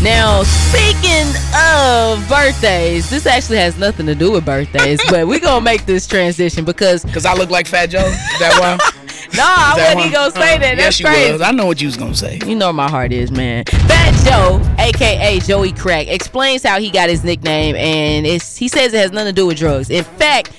Now, 0.04 0.42
speaking 0.42 1.26
of 1.56 2.28
birthdays, 2.28 3.08
this 3.08 3.24
actually 3.24 3.56
has 3.56 3.78
nothing 3.78 4.04
to 4.04 4.14
do 4.14 4.30
with 4.32 4.44
birthdays, 4.44 5.00
but 5.10 5.26
we're 5.26 5.40
to 5.40 5.62
make 5.62 5.86
this 5.86 6.06
transition 6.06 6.62
because. 6.66 7.02
Because 7.04 7.24
I 7.24 7.32
look 7.32 7.48
like 7.48 7.66
Fat 7.66 7.86
Joe? 7.86 8.00
Is 8.04 8.38
that 8.38 8.56
why? 8.60 8.90
No, 9.34 9.42
I 9.44 9.74
wasn't 9.76 10.00
even 10.00 10.12
gonna 10.12 10.30
say 10.30 10.54
Uh, 10.56 10.58
that. 10.58 10.76
That's 10.76 11.00
yes, 11.00 11.10
crazy. 11.10 11.32
was. 11.32 11.40
I 11.40 11.50
know 11.50 11.66
what 11.66 11.80
you 11.80 11.88
was 11.88 11.96
gonna 11.96 12.14
say. 12.14 12.38
You 12.46 12.54
know 12.54 12.66
where 12.66 12.72
my 12.74 12.88
heart 12.88 13.12
is, 13.12 13.32
man. 13.32 13.64
Fat 13.64 14.12
Joe, 14.24 14.60
aka 14.78 15.40
Joey 15.40 15.72
Crack, 15.72 16.06
explains 16.06 16.62
how 16.62 16.78
he 16.78 16.88
got 16.90 17.08
his 17.08 17.24
nickname, 17.24 17.74
and 17.74 18.26
it's 18.26 18.56
he 18.56 18.68
says 18.68 18.92
it 18.94 18.98
has 18.98 19.10
nothing 19.10 19.34
to 19.34 19.40
do 19.40 19.46
with 19.46 19.56
drugs. 19.56 19.90
In 19.90 20.04
fact, 20.04 20.52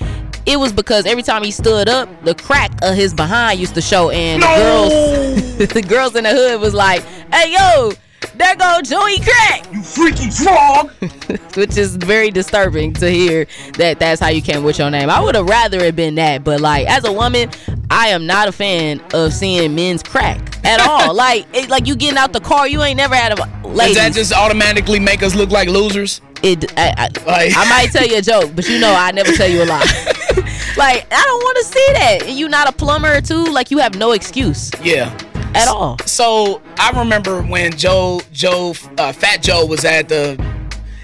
it 0.45 0.59
was 0.59 0.73
because 0.73 1.05
every 1.05 1.23
time 1.23 1.43
he 1.43 1.51
stood 1.51 1.87
up, 1.87 2.09
the 2.25 2.35
crack 2.35 2.71
of 2.81 2.95
his 2.95 3.13
behind 3.13 3.59
used 3.59 3.75
to 3.75 3.81
show, 3.81 4.09
and 4.09 4.41
the 4.43 4.47
girls, 4.47 5.57
the 5.73 5.81
girls 5.81 6.15
in 6.15 6.25
the 6.25 6.31
hood 6.31 6.59
was 6.59 6.73
like, 6.73 7.01
"Hey, 7.31 7.53
yo." 7.53 7.91
There 8.37 8.55
go 8.57 8.81
Joey 8.83 9.19
Crack, 9.19 9.71
you 9.71 9.81
freaky 9.81 10.29
frog, 10.29 10.89
which 11.55 11.77
is 11.77 11.95
very 11.95 12.29
disturbing 12.31 12.91
to 12.95 13.09
hear 13.09 13.47
that 13.77 13.99
that's 13.99 14.19
how 14.19 14.27
you 14.27 14.41
came 14.41 14.63
with 14.63 14.77
your 14.77 14.91
name. 14.91 15.09
I 15.09 15.21
would 15.21 15.35
have 15.35 15.47
rather 15.47 15.79
it 15.79 15.95
been 15.95 16.15
that, 16.15 16.43
but 16.43 16.59
like 16.59 16.85
as 16.87 17.05
a 17.05 17.11
woman, 17.13 17.49
I 17.89 18.07
am 18.09 18.25
not 18.27 18.47
a 18.47 18.51
fan 18.51 19.01
of 19.13 19.33
seeing 19.33 19.73
men's 19.73 20.03
crack 20.03 20.39
at 20.65 20.81
all. 20.87 21.13
like, 21.13 21.45
it, 21.53 21.69
like 21.69 21.87
you 21.87 21.95
getting 21.95 22.17
out 22.17 22.33
the 22.33 22.41
car, 22.41 22.67
you 22.67 22.81
ain't 22.83 22.97
never 22.97 23.15
had 23.15 23.39
a 23.39 23.67
lady. 23.67 23.93
Does 23.93 24.03
that 24.03 24.13
just 24.13 24.33
automatically 24.33 24.99
make 24.99 25.23
us 25.23 25.33
look 25.33 25.49
like 25.51 25.69
losers? 25.69 26.19
It. 26.43 26.71
I, 26.77 26.93
I, 26.97 27.07
Like- 27.25 27.53
I 27.55 27.69
might 27.69 27.91
tell 27.91 28.05
you 28.05 28.17
a 28.17 28.21
joke, 28.21 28.51
but 28.55 28.67
you 28.67 28.79
know 28.79 28.93
I 28.93 29.11
never 29.11 29.31
tell 29.31 29.47
you 29.49 29.63
a 29.63 29.65
lie. 29.65 29.79
like 30.77 31.07
I 31.11 31.23
don't 31.23 31.41
want 31.43 31.57
to 31.59 31.63
see 31.63 31.87
that. 31.93 32.29
You 32.29 32.49
not 32.49 32.67
a 32.67 32.73
plumber 32.73 33.21
too. 33.21 33.45
Like 33.45 33.71
you 33.71 33.77
have 33.77 33.95
no 33.97 34.11
excuse 34.11 34.71
Yeah. 34.83 35.17
At 35.55 35.67
all. 35.67 35.97
So 36.05 36.61
I 36.77 36.91
remember 36.99 37.41
when 37.41 37.75
Joe, 37.77 38.21
Joe, 38.31 38.73
uh, 38.97 39.11
Fat 39.13 39.41
Joe 39.41 39.65
was 39.65 39.85
at 39.85 40.09
the. 40.09 40.33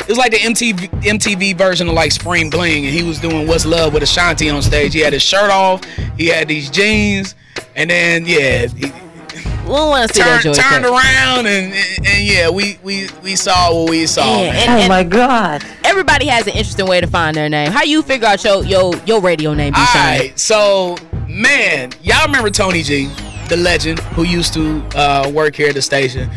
It 0.01 0.07
was 0.07 0.17
like 0.17 0.31
the 0.31 0.39
MTV 0.39 0.89
MTV 1.03 1.55
version 1.57 1.87
of 1.87 1.93
like 1.93 2.11
Spring 2.11 2.49
Bling, 2.49 2.85
and 2.85 2.93
he 2.93 3.03
was 3.03 3.19
doing 3.19 3.47
"What's 3.47 3.65
Love" 3.65 3.93
with 3.93 4.03
Ashanti 4.03 4.49
on 4.49 4.61
stage. 4.61 4.93
He 4.93 4.99
had 4.99 5.13
his 5.13 5.21
shirt 5.21 5.51
off, 5.51 5.83
he 6.17 6.27
had 6.27 6.47
these 6.47 6.69
jeans, 6.69 7.35
and 7.75 7.89
then 7.89 8.25
yeah, 8.25 8.65
he 8.67 8.85
We 8.87 9.67
don't 9.67 9.89
want 9.89 10.09
to 10.09 10.13
see 10.15 10.21
that 10.23 10.41
turned, 10.41 10.55
Joey 10.55 10.63
turned 10.63 10.85
around, 10.85 11.45
and, 11.45 11.71
and 11.73 12.07
and 12.07 12.23
yeah, 12.27 12.49
we 12.49 12.79
we 12.83 13.09
we 13.23 13.35
saw 13.35 13.73
what 13.73 13.89
we 13.91 14.05
saw. 14.07 14.25
Yeah, 14.41 14.51
man. 14.51 14.79
and- 14.81 14.91
and 14.91 15.11
God. 15.11 15.63
Everybody 15.85 16.25
has 16.27 16.47
an 16.47 16.53
interesting 16.53 16.87
way 16.87 16.99
to 16.99 17.07
find 17.07 17.35
their 17.37 17.47
name. 17.47 17.71
How 17.71 17.83
you 17.83 18.01
figure 18.01 18.27
out 18.27 18.43
your 18.43 18.65
your 18.65 18.95
your 19.05 19.21
radio 19.21 19.53
name? 19.53 19.73
All 19.75 19.81
B-Shine? 19.81 20.19
right, 20.19 20.39
so 20.39 20.97
man, 21.27 21.91
y'all 22.01 22.25
remember 22.25 22.49
Tony 22.49 22.81
G, 22.81 23.07
the 23.51 23.57
legend 23.57 23.99
who 24.15 24.23
used 24.23 24.53
to 24.53 24.81
uh, 24.95 25.29
work 25.35 25.55
here 25.57 25.67
at 25.67 25.75
the 25.75 25.81
station. 25.81 26.29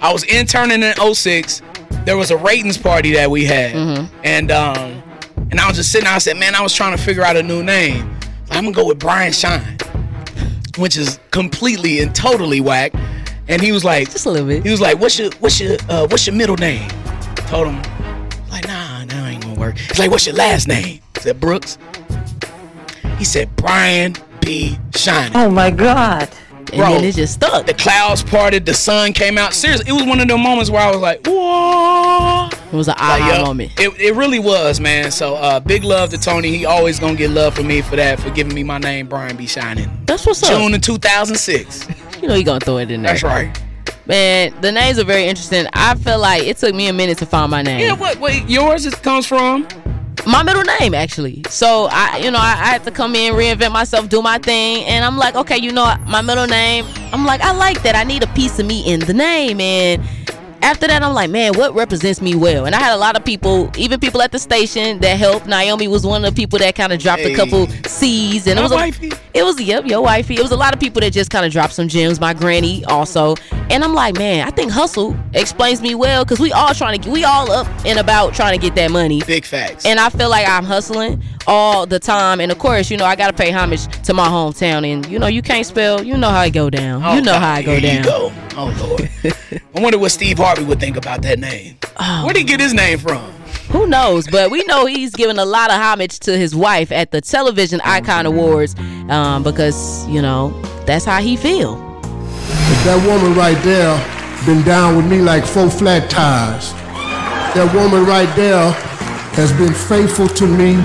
I 0.00 0.10
was 0.10 0.24
interning 0.24 0.82
in 0.82 0.94
06. 1.14 1.60
There 2.06 2.16
was 2.16 2.30
a 2.30 2.36
ratings 2.38 2.78
party 2.78 3.12
that 3.12 3.30
we 3.30 3.44
had, 3.44 3.76
and 4.24 4.50
um, 4.50 5.02
and 5.50 5.60
I 5.60 5.68
was 5.68 5.76
just 5.76 5.92
sitting. 5.92 6.06
there, 6.06 6.14
I 6.14 6.18
said, 6.18 6.38
man, 6.38 6.54
I 6.54 6.62
was 6.62 6.74
trying 6.74 6.96
to 6.96 7.02
figure 7.02 7.22
out 7.22 7.36
a 7.36 7.42
new 7.42 7.62
name. 7.62 8.10
I'm 8.50 8.64
gonna 8.64 8.74
go 8.74 8.86
with 8.86 8.98
Brian 8.98 9.32
Shine, 9.32 9.76
which 10.78 10.96
is 10.96 11.20
completely 11.30 12.00
and 12.00 12.14
totally 12.14 12.62
whack. 12.62 12.92
And 13.48 13.60
he 13.60 13.70
was 13.70 13.84
like, 13.84 14.10
just 14.10 14.24
a 14.24 14.30
little 14.30 14.48
bit. 14.48 14.64
He 14.64 14.70
was 14.70 14.80
like, 14.80 14.98
what's 14.98 15.18
your 15.18 15.30
what's 15.40 15.60
your 15.60 15.76
uh, 15.90 16.06
what's 16.08 16.26
your 16.26 16.34
middle 16.34 16.56
name? 16.56 16.88
Told 17.48 17.68
him, 17.68 17.76
like, 18.50 18.66
nah, 18.66 19.04
that 19.04 19.28
ain't 19.28 19.42
gonna 19.42 19.60
work. 19.60 19.76
He's 19.76 19.98
like, 19.98 20.10
what's 20.10 20.26
your 20.26 20.36
last 20.36 20.66
name? 20.68 21.00
I 21.16 21.20
said 21.20 21.38
Brooks. 21.38 21.76
He 23.18 23.24
said 23.24 23.54
Brian 23.56 24.16
B. 24.40 24.78
Shine. 24.96 25.32
Oh 25.34 25.50
my 25.50 25.70
God. 25.70 26.30
And 26.72 26.80
then 26.82 27.04
it 27.04 27.14
just 27.14 27.34
stuck. 27.34 27.66
The 27.66 27.74
clouds 27.74 28.22
parted, 28.22 28.64
the 28.66 28.74
sun 28.74 29.12
came 29.12 29.36
out. 29.38 29.52
Seriously, 29.54 29.86
it 29.88 29.92
was 29.92 30.04
one 30.04 30.20
of 30.20 30.28
those 30.28 30.38
moments 30.40 30.70
where 30.70 30.80
I 30.82 30.90
was 30.90 31.00
like, 31.00 31.26
whoa. 31.26 32.48
It 32.52 32.76
was 32.76 32.88
an 32.88 32.94
Like, 32.98 33.20
aha 33.22 33.36
yo, 33.38 33.44
moment. 33.44 33.72
It, 33.78 33.98
it 34.00 34.14
really 34.14 34.38
was, 34.38 34.80
man. 34.80 35.10
So 35.10 35.34
uh, 35.34 35.60
big 35.60 35.84
love 35.84 36.10
to 36.10 36.18
Tony. 36.18 36.56
He 36.56 36.64
always 36.64 36.98
gonna 36.98 37.16
get 37.16 37.30
love 37.30 37.54
from 37.54 37.66
me 37.66 37.82
for 37.82 37.96
that, 37.96 38.18
for 38.18 38.30
giving 38.30 38.54
me 38.54 38.62
my 38.62 38.78
name, 38.78 39.06
Brian 39.08 39.36
B. 39.36 39.44
Shynin'. 39.44 40.06
That's 40.06 40.24
what's 40.26 40.42
up. 40.42 40.50
June 40.50 40.72
of 40.74 40.80
2006. 40.80 41.88
You 42.22 42.28
know 42.28 42.34
he 42.34 42.42
gonna 42.42 42.60
throw 42.60 42.78
it 42.78 42.90
in 42.90 43.02
there. 43.02 43.12
That's 43.12 43.22
right. 43.22 43.62
Man, 44.06 44.54
the 44.60 44.72
names 44.72 44.98
are 44.98 45.04
very 45.04 45.24
interesting. 45.26 45.66
I 45.74 45.94
feel 45.96 46.18
like 46.18 46.42
it 46.44 46.56
took 46.56 46.74
me 46.74 46.88
a 46.88 46.92
minute 46.92 47.18
to 47.18 47.26
find 47.26 47.50
my 47.50 47.62
name. 47.62 47.80
Yeah, 47.80 47.92
what 47.92 48.18
what 48.18 48.48
yours 48.48 48.86
is, 48.86 48.94
comes 48.94 49.26
from? 49.26 49.66
My 50.26 50.42
middle 50.42 50.62
name 50.62 50.94
actually. 50.94 51.42
So 51.48 51.88
I, 51.90 52.18
you 52.18 52.30
know, 52.30 52.38
I, 52.38 52.52
I 52.52 52.66
had 52.66 52.84
to 52.84 52.90
come 52.90 53.14
in, 53.14 53.34
reinvent 53.34 53.72
myself, 53.72 54.08
do 54.08 54.22
my 54.22 54.38
thing, 54.38 54.84
and 54.84 55.04
I'm 55.04 55.16
like, 55.16 55.34
okay, 55.34 55.58
you 55.58 55.72
know, 55.72 55.94
my 56.06 56.22
middle 56.22 56.46
name. 56.46 56.86
I'm 57.12 57.24
like, 57.24 57.40
I 57.40 57.52
like 57.52 57.82
that. 57.82 57.94
I 57.94 58.04
need 58.04 58.22
a 58.22 58.28
piece 58.28 58.58
of 58.58 58.66
me 58.66 58.80
in 58.90 59.00
the 59.00 59.14
name, 59.14 59.60
and 59.60 60.02
after 60.62 60.86
that, 60.86 61.02
I'm 61.02 61.14
like, 61.14 61.30
man, 61.30 61.54
what 61.54 61.74
represents 61.74 62.20
me 62.22 62.34
well? 62.34 62.66
And 62.66 62.74
I 62.74 62.80
had 62.80 62.94
a 62.94 62.96
lot 62.96 63.16
of 63.16 63.24
people, 63.24 63.70
even 63.76 63.98
people 64.00 64.22
at 64.22 64.32
the 64.32 64.38
station 64.38 64.98
that 65.00 65.18
helped. 65.18 65.46
Naomi 65.46 65.88
was 65.88 66.06
one 66.06 66.24
of 66.24 66.34
the 66.34 66.40
people 66.40 66.58
that 66.60 66.74
kind 66.74 66.92
of 66.92 67.00
dropped 67.00 67.22
Hey. 67.22 67.32
a 67.32 67.36
couple 67.36 67.66
C's, 67.86 68.46
and 68.46 68.56
My 68.56 68.60
it 68.60 68.62
was 68.62 68.72
a, 68.72 68.76
wifey. 68.76 69.12
it 69.34 69.42
was 69.42 69.60
yep, 69.60 69.86
your 69.86 70.02
wifey. 70.02 70.34
It 70.34 70.42
was 70.42 70.52
a 70.52 70.56
lot 70.56 70.72
of 70.74 70.80
people 70.80 71.00
that 71.00 71.12
just 71.12 71.30
kind 71.30 71.44
of 71.46 71.52
dropped 71.52 71.72
some 71.72 71.88
gems. 71.88 72.20
My 72.20 72.32
granny 72.34 72.84
also, 72.86 73.34
and 73.70 73.82
I'm 73.84 73.94
like, 73.94 74.16
man, 74.18 74.46
I 74.46 74.50
think 74.50 74.70
hustle 74.70 75.16
explains 75.34 75.80
me 75.82 75.94
well 75.94 76.24
because 76.24 76.40
we 76.40 76.52
all 76.52 76.74
trying 76.74 77.00
to, 77.00 77.10
we 77.10 77.24
all 77.24 77.50
up 77.50 77.66
and 77.84 77.98
about 77.98 78.34
trying 78.34 78.58
to 78.58 78.60
get 78.60 78.74
that 78.76 78.90
money. 78.90 79.20
Big 79.26 79.44
facts. 79.44 79.84
And 79.86 79.98
I 79.98 80.10
feel 80.10 80.28
like 80.30 80.48
I'm 80.48 80.64
hustling 80.64 81.22
all 81.46 81.86
the 81.86 81.98
time. 81.98 82.40
And 82.40 82.52
of 82.52 82.58
course, 82.58 82.90
you 82.90 82.96
know, 82.96 83.04
I 83.04 83.16
gotta 83.16 83.32
pay 83.32 83.50
homage 83.50 83.86
to 84.04 84.14
my 84.14 84.28
hometown. 84.28 84.86
And 84.86 85.06
you 85.06 85.18
know, 85.18 85.26
you 85.26 85.42
can't 85.42 85.66
spell. 85.66 86.02
You 86.04 86.16
know 86.16 86.28
how 86.30 86.42
it 86.42 86.50
go 86.52 86.70
down. 86.70 87.02
Oh, 87.04 87.14
you 87.14 87.20
know 87.20 87.32
God, 87.32 87.40
how 87.40 87.52
I 87.54 87.62
go 87.62 87.80
down. 87.80 88.02
Go. 88.04 88.32
Oh 88.54 88.74
Lord. 88.86 89.10
I 89.74 89.80
wonder 89.80 89.98
what 89.98 90.12
Steve 90.12 90.36
Harvey 90.36 90.51
would 90.60 90.80
think 90.80 90.96
about 90.96 91.22
that 91.22 91.38
name. 91.38 91.76
Oh. 91.96 92.24
Where'd 92.24 92.36
he 92.36 92.44
get 92.44 92.60
his 92.60 92.74
name 92.74 92.98
from? 92.98 93.22
Who 93.70 93.86
knows? 93.86 94.26
But 94.28 94.50
we 94.50 94.64
know 94.64 94.86
he's 94.86 95.14
giving 95.14 95.38
a 95.38 95.44
lot 95.44 95.70
of 95.70 95.76
homage 95.76 96.18
to 96.20 96.36
his 96.36 96.54
wife 96.54 96.92
at 96.92 97.10
the 97.10 97.20
Television 97.20 97.80
Icon 97.82 98.26
Awards 98.26 98.74
um, 99.08 99.42
because 99.42 100.06
you 100.08 100.20
know 100.20 100.50
that's 100.86 101.04
how 101.04 101.20
he 101.20 101.36
feel. 101.36 101.74
If 102.44 102.84
that 102.84 103.02
woman 103.06 103.34
right 103.36 103.60
there 103.62 103.96
been 104.46 104.62
down 104.64 104.96
with 104.96 105.06
me 105.06 105.20
like 105.20 105.44
four 105.44 105.70
flat 105.70 106.10
tires. 106.10 106.72
That 107.54 107.72
woman 107.74 108.04
right 108.04 108.34
there 108.34 108.72
has 109.34 109.52
been 109.52 109.72
faithful 109.72 110.26
to 110.28 110.46
me, 110.46 110.76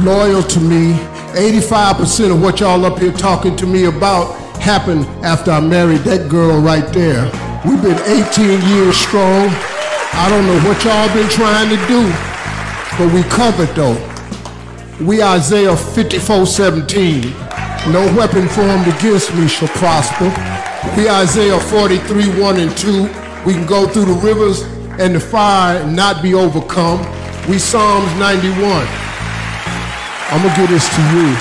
loyal 0.00 0.42
to 0.42 0.60
me. 0.60 0.94
85% 1.34 2.32
of 2.32 2.42
what 2.42 2.58
y'all 2.60 2.84
up 2.84 2.98
here 2.98 3.12
talking 3.12 3.54
to 3.56 3.66
me 3.66 3.84
about 3.84 4.34
happened 4.60 5.04
after 5.24 5.52
I 5.52 5.60
married 5.60 6.00
that 6.00 6.28
girl 6.28 6.60
right 6.60 6.86
there. 6.92 7.30
We've 7.66 7.82
been 7.82 7.98
18 7.98 8.62
years 8.70 8.96
strong. 8.96 9.50
I 10.14 10.28
don't 10.30 10.46
know 10.46 10.60
what 10.62 10.78
y'all 10.84 11.12
been 11.12 11.28
trying 11.28 11.68
to 11.68 11.76
do, 11.88 12.06
but 12.96 13.12
we 13.12 13.24
covered 13.24 13.74
though. 13.74 13.98
We 15.04 15.24
Isaiah 15.24 15.76
54 15.76 16.46
17. 16.46 17.22
No 17.90 18.06
weapon 18.16 18.48
formed 18.48 18.86
against 18.86 19.34
me 19.34 19.48
shall 19.48 19.66
prosper. 19.74 20.30
We 20.96 21.08
Isaiah 21.08 21.58
43 21.58 22.40
1 22.40 22.60
and 22.60 22.76
2. 22.76 23.02
We 23.44 23.54
can 23.54 23.66
go 23.66 23.88
through 23.88 24.04
the 24.04 24.20
rivers 24.22 24.62
and 25.00 25.16
the 25.16 25.20
fire 25.20 25.82
and 25.82 25.96
not 25.96 26.22
be 26.22 26.34
overcome. 26.34 27.00
We 27.48 27.58
Psalms 27.58 28.12
91. 28.20 28.54
I'm 30.30 30.42
gonna 30.42 30.56
give 30.56 30.70
this 30.70 30.88
to 30.94 31.02
you. 31.10 31.34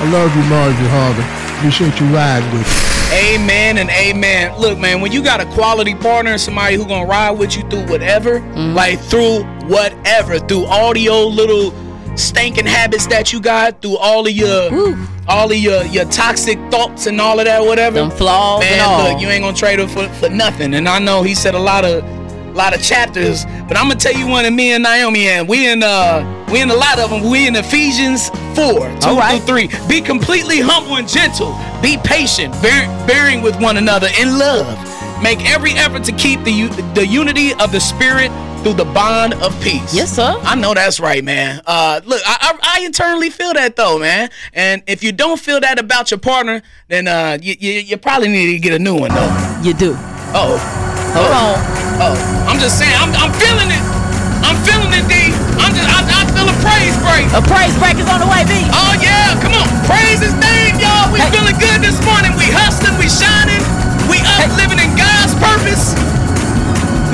I 0.00 0.08
love 0.10 0.34
you, 0.34 0.42
Marjorie 0.48 0.88
Harvey. 0.88 1.58
Appreciate 1.58 2.00
you 2.00 2.06
riding 2.16 2.50
with 2.56 2.66
me. 2.66 2.95
Amen 3.12 3.78
and 3.78 3.88
amen. 3.90 4.58
Look, 4.58 4.78
man, 4.78 5.00
when 5.00 5.12
you 5.12 5.22
got 5.22 5.40
a 5.40 5.46
quality 5.46 5.94
partner, 5.94 6.36
somebody 6.38 6.76
who 6.76 6.84
gonna 6.86 7.06
ride 7.06 7.32
with 7.32 7.56
you 7.56 7.62
through 7.70 7.86
whatever, 7.86 8.40
like 8.74 9.00
through 9.00 9.44
whatever, 9.68 10.38
through 10.40 10.64
all 10.64 10.92
the 10.92 11.08
old 11.08 11.34
little 11.34 11.72
stinking 12.16 12.66
habits 12.66 13.06
that 13.06 13.32
you 13.32 13.40
got, 13.40 13.80
through 13.80 13.96
all 13.98 14.26
of 14.26 14.32
your 14.32 14.96
all 15.28 15.50
of 15.50 15.56
your 15.56 15.84
your 15.84 16.04
toxic 16.06 16.58
thoughts 16.70 17.06
and 17.06 17.20
all 17.20 17.38
of 17.38 17.44
that, 17.46 17.62
whatever. 17.62 17.96
Them 17.96 18.10
flaws 18.10 18.60
man, 18.60 18.72
and 18.72 18.82
all. 18.82 19.12
look, 19.12 19.20
you 19.20 19.28
ain't 19.28 19.42
gonna 19.44 19.56
trade 19.56 19.78
her 19.78 19.86
for, 19.86 20.08
for 20.14 20.28
nothing. 20.28 20.74
And 20.74 20.88
I 20.88 20.98
know 20.98 21.22
he 21.22 21.34
said 21.34 21.54
a 21.54 21.58
lot 21.60 21.84
of 21.84 22.02
a 22.04 22.52
lot 22.56 22.74
of 22.74 22.82
chapters, 22.82 23.44
but 23.68 23.76
I'm 23.76 23.88
gonna 23.88 24.00
tell 24.00 24.14
you 24.14 24.26
one 24.26 24.44
of 24.44 24.52
me 24.52 24.72
and 24.72 24.82
Naomi 24.82 25.28
and 25.28 25.48
we 25.48 25.68
in 25.68 25.82
uh 25.82 26.24
we 26.50 26.60
in 26.60 26.70
a 26.70 26.74
lot 26.74 26.98
of 26.98 27.10
them. 27.10 27.28
We 27.28 27.46
in 27.46 27.54
Ephesians 27.56 28.30
four, 28.54 28.88
two 29.00 29.16
right. 29.16 29.42
through 29.42 29.68
three. 29.68 29.88
Be 29.88 30.00
completely 30.00 30.60
humble 30.60 30.96
and 30.96 31.08
gentle. 31.08 31.52
Be 31.86 31.96
patient, 31.98 32.52
bear, 32.60 32.84
bearing 33.06 33.42
with 33.42 33.54
one 33.60 33.76
another 33.76 34.08
in 34.20 34.40
love. 34.40 34.66
Make 35.22 35.48
every 35.48 35.70
effort 35.74 36.02
to 36.02 36.12
keep 36.12 36.42
the 36.42 36.66
the 36.96 37.06
unity 37.06 37.54
of 37.62 37.70
the 37.70 37.78
spirit 37.78 38.32
through 38.64 38.74
the 38.74 38.84
bond 38.86 39.34
of 39.34 39.54
peace. 39.62 39.94
Yes, 39.94 40.10
sir. 40.16 40.34
I 40.42 40.56
know 40.56 40.74
that's 40.74 40.98
right, 40.98 41.22
man. 41.22 41.62
Uh, 41.64 42.00
look, 42.04 42.20
I, 42.26 42.36
I, 42.40 42.80
I 42.80 42.84
internally 42.84 43.30
feel 43.30 43.54
that 43.54 43.76
though, 43.76 44.00
man. 44.00 44.30
And 44.52 44.82
if 44.88 45.04
you 45.04 45.12
don't 45.12 45.38
feel 45.38 45.60
that 45.60 45.78
about 45.78 46.10
your 46.10 46.18
partner, 46.18 46.60
then 46.88 47.06
uh, 47.06 47.38
you, 47.40 47.54
you, 47.56 47.74
you 47.74 47.96
probably 47.98 48.30
need 48.34 48.50
to 48.50 48.58
get 48.58 48.72
a 48.74 48.80
new 48.80 48.98
one 48.98 49.14
though. 49.14 49.60
You 49.62 49.72
do. 49.72 49.94
Oh, 50.34 50.58
Hold 51.14 51.30
oh. 51.30 51.54
on. 51.54 51.56
Oh, 52.02 52.50
I'm 52.50 52.58
just 52.58 52.80
saying, 52.80 52.98
I'm, 52.98 53.14
I'm 53.14 53.32
feeling 53.38 53.70
it. 53.70 53.96
I'm 54.42 54.58
feeling 54.66 54.90
it, 54.90 55.06
D. 55.06 55.30
I'm 55.62 55.70
just, 55.70 55.86
I, 55.86 56.02
I 56.02 56.26
feel 56.34 56.50
a 56.50 56.56
praise 56.66 56.98
break. 56.98 57.30
A 57.30 57.42
praise 57.46 57.78
break 57.78 57.94
is 57.94 58.10
on 58.10 58.18
the 58.18 58.26
way, 58.26 58.42
B. 58.42 58.58
Oh 58.74 58.98
yeah, 58.98 59.38
come 59.38 59.54
on, 59.54 59.66
praise 59.86 60.18
His 60.18 60.34
name, 60.34 60.65
y'all. 61.06 61.12
We 61.14 61.20
feeling 61.30 61.58
good 61.58 61.80
this 61.82 61.98
morning. 62.04 62.32
We 62.34 62.50
hustling, 62.50 62.98
we 62.98 63.08
shining, 63.08 63.62
we 64.10 64.18
up 64.38 64.50
living 64.58 64.78
in 64.82 64.90
God's 64.98 65.34
purpose. 65.38 65.94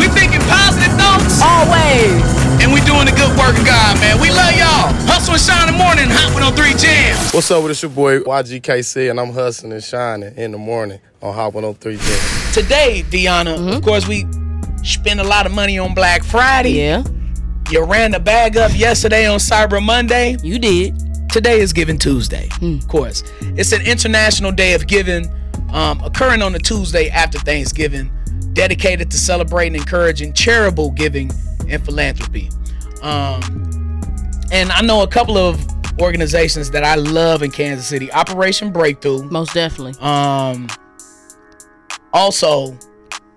We 0.00 0.08
thinking 0.08 0.40
positive 0.48 0.92
thoughts. 0.96 1.40
Always. 1.42 2.24
And 2.62 2.72
we 2.72 2.80
doing 2.88 3.06
the 3.06 3.14
good 3.16 3.32
work 3.36 3.58
of 3.58 3.66
God, 3.66 4.00
man. 4.00 4.20
We 4.20 4.30
love 4.30 4.54
y'all. 4.56 4.88
Hustle 5.04 5.34
and 5.34 5.42
shine 5.42 5.68
in 5.68 5.76
the 5.76 5.82
morning, 5.82 6.08
hot 6.08 6.32
103 6.32 6.72
Jamz. 6.72 7.34
What's 7.34 7.50
up 7.50 7.62
with 7.62 7.72
it's 7.72 7.82
your 7.82 7.90
boy 7.90 8.20
YGKC 8.20 9.10
and 9.10 9.20
I'm 9.20 9.32
hustling 9.32 9.72
and 9.72 9.84
shining 9.84 10.34
in 10.36 10.52
the 10.52 10.58
morning 10.58 11.00
on 11.20 11.34
Hot 11.34 11.52
103 11.54 11.96
J. 11.96 12.52
Today, 12.52 13.04
Deona, 13.08 13.54
of 13.54 13.60
mm-hmm. 13.60 13.84
course, 13.84 14.08
we 14.08 14.26
spend 14.84 15.20
a 15.20 15.24
lot 15.24 15.46
of 15.46 15.52
money 15.52 15.78
on 15.78 15.94
Black 15.94 16.24
Friday. 16.24 16.78
Yeah. 16.78 17.04
You 17.70 17.84
ran 17.84 18.10
the 18.10 18.20
bag 18.20 18.56
up 18.56 18.76
yesterday 18.76 19.26
on 19.26 19.38
Cyber 19.38 19.82
Monday. 19.82 20.36
You 20.42 20.58
did. 20.58 21.11
Today 21.32 21.60
is 21.60 21.72
Giving 21.72 21.96
Tuesday, 21.96 22.50
of 22.60 22.86
course. 22.88 23.24
It's 23.40 23.72
an 23.72 23.80
international 23.86 24.52
day 24.52 24.74
of 24.74 24.86
giving, 24.86 25.32
um, 25.72 25.98
occurring 26.02 26.42
on 26.42 26.52
the 26.52 26.58
Tuesday 26.58 27.08
after 27.08 27.38
Thanksgiving, 27.38 28.12
dedicated 28.52 29.10
to 29.10 29.16
celebrating, 29.16 29.74
encouraging 29.74 30.34
charitable 30.34 30.90
giving 30.90 31.30
and 31.70 31.82
philanthropy. 31.82 32.50
Um, 33.00 34.02
and 34.52 34.70
I 34.72 34.82
know 34.82 35.04
a 35.04 35.08
couple 35.08 35.38
of 35.38 35.58
organizations 35.98 36.70
that 36.72 36.84
I 36.84 36.96
love 36.96 37.42
in 37.42 37.50
Kansas 37.50 37.86
City. 37.86 38.12
Operation 38.12 38.70
Breakthrough. 38.70 39.22
Most 39.30 39.54
definitely. 39.54 39.94
Um, 40.00 40.68
also, 42.12 42.76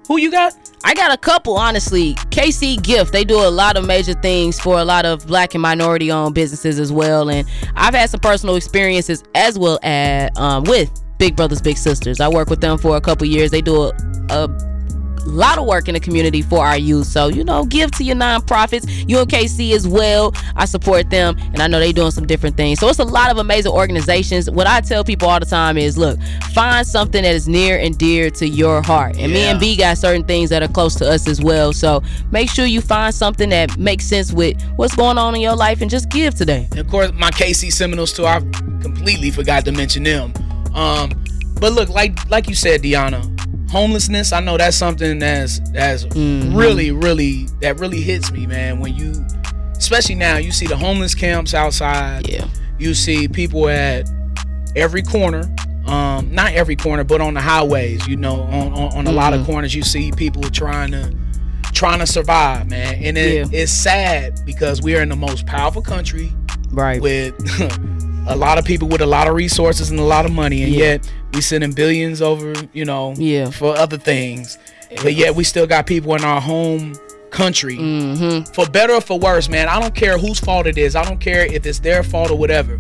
who 0.08 0.18
you 0.18 0.32
got? 0.32 0.54
I 0.84 0.94
got 0.94 1.12
a 1.12 1.18
couple, 1.18 1.58
honestly. 1.58 2.14
KC 2.30 2.82
Gift, 2.82 3.12
they 3.12 3.24
do 3.24 3.38
a 3.38 3.50
lot 3.50 3.76
of 3.76 3.86
major 3.86 4.14
things 4.14 4.60
for 4.60 4.80
a 4.80 4.86
lot 4.86 5.06
of 5.06 5.26
black 5.26 5.56
and 5.56 5.62
minority 5.62 6.12
owned 6.12 6.36
businesses 6.36 6.80
as 6.80 6.92
well. 6.92 7.30
And 7.30 7.48
I've 7.76 7.96
had 7.96 8.10
some 8.10 8.20
personal 8.20 8.56
experiences 8.56 9.24
as 9.34 9.58
well 9.58 9.80
as 9.82 10.30
um, 10.38 10.64
with 10.66 10.92
Big 11.18 11.36
Brothers 11.36 11.62
Big 11.62 11.78
Sisters. 11.78 12.20
I 12.20 12.28
work 12.28 12.50
with 12.50 12.62
them 12.62 12.78
for 12.78 12.98
a 12.98 13.02
couple 13.02 13.26
years. 13.26 13.52
They 13.52 13.62
do 13.62 13.84
a, 13.84 13.94
a 14.30 14.75
lot 15.30 15.58
of 15.58 15.66
work 15.66 15.88
in 15.88 15.94
the 15.94 16.00
community 16.00 16.42
for 16.42 16.66
our 16.66 16.78
youth. 16.78 17.08
So, 17.08 17.28
you 17.28 17.44
know, 17.44 17.66
give 17.66 17.92
to 17.92 18.04
your 18.04 18.16
nonprofits. 18.16 18.86
UMKC 19.06 19.74
as 19.74 19.88
well. 19.88 20.34
I 20.56 20.66
support 20.66 21.10
them 21.10 21.38
and 21.38 21.62
I 21.62 21.68
know 21.68 21.80
they're 21.80 21.94
doing 21.94 22.12
some 22.12 22.26
different 22.26 22.58
things. 22.58 22.80
So 22.80 22.88
it's 22.88 23.00
a 23.00 23.04
lot 23.04 23.32
of 23.32 23.38
amazing 23.38 23.72
organizations. 23.72 24.50
What 24.50 24.68
I 24.68 24.82
tell 24.82 25.04
people 25.04 25.30
all 25.30 25.40
the 25.40 25.46
time 25.46 25.78
is 25.78 25.98
look, 25.98 26.20
find 26.54 26.86
something 26.86 27.24
that 27.24 27.36
is 27.36 27.48
near 27.48 27.78
and 27.78 27.98
dear 27.98 28.30
to 28.32 28.48
your 28.48 28.82
heart. 28.82 29.18
And 29.18 29.32
me 29.32 29.44
and 29.44 29.60
B 29.60 29.76
got 29.76 29.98
certain 29.98 30.24
things 30.24 30.50
that 30.50 30.64
are 30.64 30.68
close 30.68 30.96
to 30.96 31.10
us 31.10 31.28
as 31.28 31.42
well. 31.42 31.74
So 31.74 32.02
make 32.32 32.50
sure 32.50 32.66
you 32.66 32.82
find 32.82 33.14
something 33.14 33.50
that 33.50 33.78
makes 33.78 34.06
sense 34.06 34.32
with 34.32 34.62
what's 34.76 34.96
going 34.96 35.18
on 35.18 35.36
in 35.36 35.42
your 35.42 35.56
life 35.56 35.82
and 35.82 35.90
just 35.90 36.10
give 36.10 36.36
today. 36.36 36.68
And 36.72 36.80
of 36.80 36.88
course, 36.90 37.12
my 37.14 37.32
KC 37.32 37.72
Seminoles 37.72 38.14
too. 38.14 38.26
I 38.26 38.40
completely 38.82 39.32
forgot 39.32 39.66
to 39.66 39.72
mention 39.72 40.04
them. 40.04 40.34
Um, 40.74 41.12
but 41.60 41.74
look, 41.74 41.90
like 41.90 42.30
like 42.30 42.50
you 42.50 42.56
said, 42.56 42.82
Deona, 42.82 43.24
homelessness. 43.76 44.32
I 44.32 44.40
know 44.40 44.58
that's 44.58 44.78
something 44.78 45.20
that's 45.20 45.60
that's 45.72 46.06
Mm-hmm. 46.06 46.56
really, 46.56 46.92
really 46.92 47.48
that 47.62 47.80
really 47.80 48.02
hits 48.02 48.32
me, 48.32 48.46
man. 48.48 48.80
When 48.80 48.96
you, 48.96 49.14
especially 49.78 50.16
now, 50.16 50.38
you 50.38 50.52
see 50.52 50.66
the 50.68 50.78
homeless 50.78 51.14
camps 51.14 51.54
outside. 51.54 52.28
Yeah. 52.30 52.48
You 52.80 52.94
see 52.94 53.28
people 53.28 53.68
at 53.70 54.10
every 54.76 55.02
corner. 55.04 55.44
Um, 55.88 56.34
not 56.34 56.54
every 56.54 56.76
corner, 56.76 57.04
but 57.04 57.22
on 57.22 57.36
the 57.36 57.42
highways. 57.42 58.08
You 58.08 58.16
know, 58.16 58.42
on 58.44 58.74
on, 58.74 58.98
on 58.98 59.08
a 59.08 59.12
lot 59.12 59.34
of 59.34 59.42
Mhm. 59.42 59.46
corners, 59.46 59.76
you 59.76 59.84
see 59.84 60.12
people 60.12 60.42
trying 60.44 60.92
to 60.92 61.14
trying 61.74 62.00
to 62.00 62.08
survive, 62.08 62.70
man. 62.70 62.96
And 63.04 63.18
it, 63.18 63.54
it's 63.54 63.72
sad 63.72 64.40
because 64.46 64.82
we 64.82 64.96
are 64.96 65.02
in 65.02 65.10
the 65.10 65.16
most 65.18 65.46
powerful 65.46 65.82
country 65.82 66.32
right 66.72 67.02
with 67.02 67.34
a 68.28 68.36
lot 68.36 68.58
of 68.58 68.64
people 68.66 68.88
with 68.88 69.02
a 69.02 69.06
lot 69.06 69.28
of 69.28 69.34
resources 69.36 69.92
and 69.92 70.00
a 70.00 70.04
lot 70.04 70.26
of 70.26 70.32
money 70.32 70.64
and 70.64 70.74
Yeah. 70.74 70.86
yet 70.86 71.12
we 71.36 71.42
sending 71.42 71.72
billions 71.74 72.22
over 72.22 72.54
you 72.74 72.86
know 72.86 73.14
Yeah. 73.18 73.50
for 73.52 73.78
other 73.78 73.98
things 73.98 74.58
but 75.04 75.14
yet 75.14 75.36
we 75.36 75.44
still 75.44 75.68
got 75.68 75.86
people 75.86 76.16
in 76.16 76.24
our 76.24 76.40
home 76.42 76.96
country 77.30 77.76
Mm-hmm. 77.78 78.52
for 78.54 78.66
better 78.70 78.94
or 78.94 79.02
for 79.02 79.20
worse 79.20 79.50
man 79.50 79.68
i 79.68 79.80
don't 79.80 79.94
care 79.94 80.18
whose 80.18 80.40
fault 80.40 80.66
it 80.68 80.78
is 80.78 80.96
i 80.96 81.04
don't 81.04 81.20
care 81.20 81.46
if 81.46 81.66
it's 81.66 81.80
their 81.80 82.02
fault 82.04 82.32
or 82.32 82.38
whatever 82.38 82.80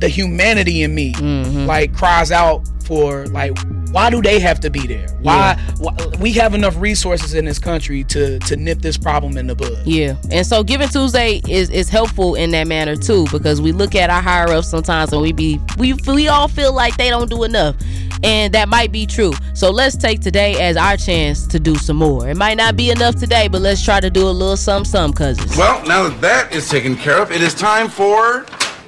the 0.00 0.08
humanity 0.08 0.82
in 0.82 0.94
me 0.94 1.12
Mm-hmm. 1.14 1.66
like 1.66 1.92
cries 1.94 2.30
out 2.30 2.62
for 2.84 3.26
like 3.28 3.52
why 3.92 4.10
do 4.10 4.20
they 4.22 4.40
have 4.40 4.58
to 4.60 4.70
be 4.70 4.86
there 4.86 5.08
why, 5.20 5.56
why 5.78 5.94
we 6.20 6.32
have 6.32 6.54
enough 6.54 6.74
resources 6.76 7.34
in 7.34 7.44
this 7.44 7.58
country 7.58 8.04
to 8.04 8.38
to 8.40 8.56
nip 8.56 8.80
this 8.80 8.96
problem 8.96 9.36
in 9.36 9.46
the 9.46 9.54
bud 9.54 9.78
Yeah, 9.84 10.16
and 10.30 10.46
so 10.46 10.62
Giving 10.62 10.88
Tuesday 10.88 11.40
is 11.48 11.70
is 11.70 11.88
helpful 11.88 12.34
in 12.34 12.50
that 12.52 12.66
manner 12.66 12.96
too 12.96 13.26
because 13.30 13.60
we 13.60 13.72
look 13.72 13.94
at 13.94 14.10
our 14.10 14.22
higher 14.22 14.48
ups 14.48 14.68
sometimes 14.68 15.12
and 15.12 15.20
we 15.22 15.32
be 15.32 15.60
we 15.78 15.94
we 16.06 16.28
all 16.28 16.48
feel 16.48 16.72
like 16.72 16.96
they 16.96 17.10
don't 17.10 17.28
do 17.30 17.44
enough, 17.44 17.76
and 18.22 18.52
that 18.54 18.68
might 18.68 18.92
be 18.92 19.06
true. 19.06 19.32
So 19.54 19.70
let's 19.70 19.96
take 19.96 20.20
today 20.20 20.60
as 20.60 20.76
our 20.76 20.96
chance 20.96 21.46
to 21.48 21.58
do 21.58 21.74
some 21.76 21.96
more. 21.96 22.28
It 22.28 22.36
might 22.36 22.56
not 22.56 22.76
be 22.76 22.90
enough 22.90 23.16
today, 23.16 23.48
but 23.48 23.60
let's 23.60 23.84
try 23.84 24.00
to 24.00 24.10
do 24.10 24.28
a 24.28 24.30
little 24.30 24.56
some 24.56 24.84
some 24.84 25.12
cousins. 25.12 25.56
Well, 25.56 25.84
now 25.86 26.08
that 26.08 26.20
that 26.20 26.54
is 26.54 26.68
taken 26.68 26.96
care 26.96 27.20
of, 27.20 27.30
it 27.30 27.42
is 27.42 27.54
time 27.54 27.88
for 27.88 28.46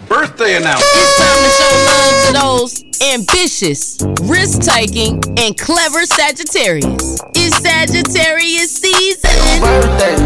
birthday 0.09 0.57
announcement. 0.57 0.91
It's 0.95 1.17
time 1.19 1.41
to 1.41 1.51
show 1.57 1.73
love 1.89 2.17
to 2.27 2.33
those 2.33 2.73
ambitious, 3.13 3.99
risk 4.25 4.63
taking, 4.63 5.21
and 5.39 5.57
clever 5.59 6.07
Sagittarius. 6.07 7.21
It's 7.35 7.57
Sagittarius 7.61 8.71
season. 8.71 9.31
Birthday, 9.61 10.17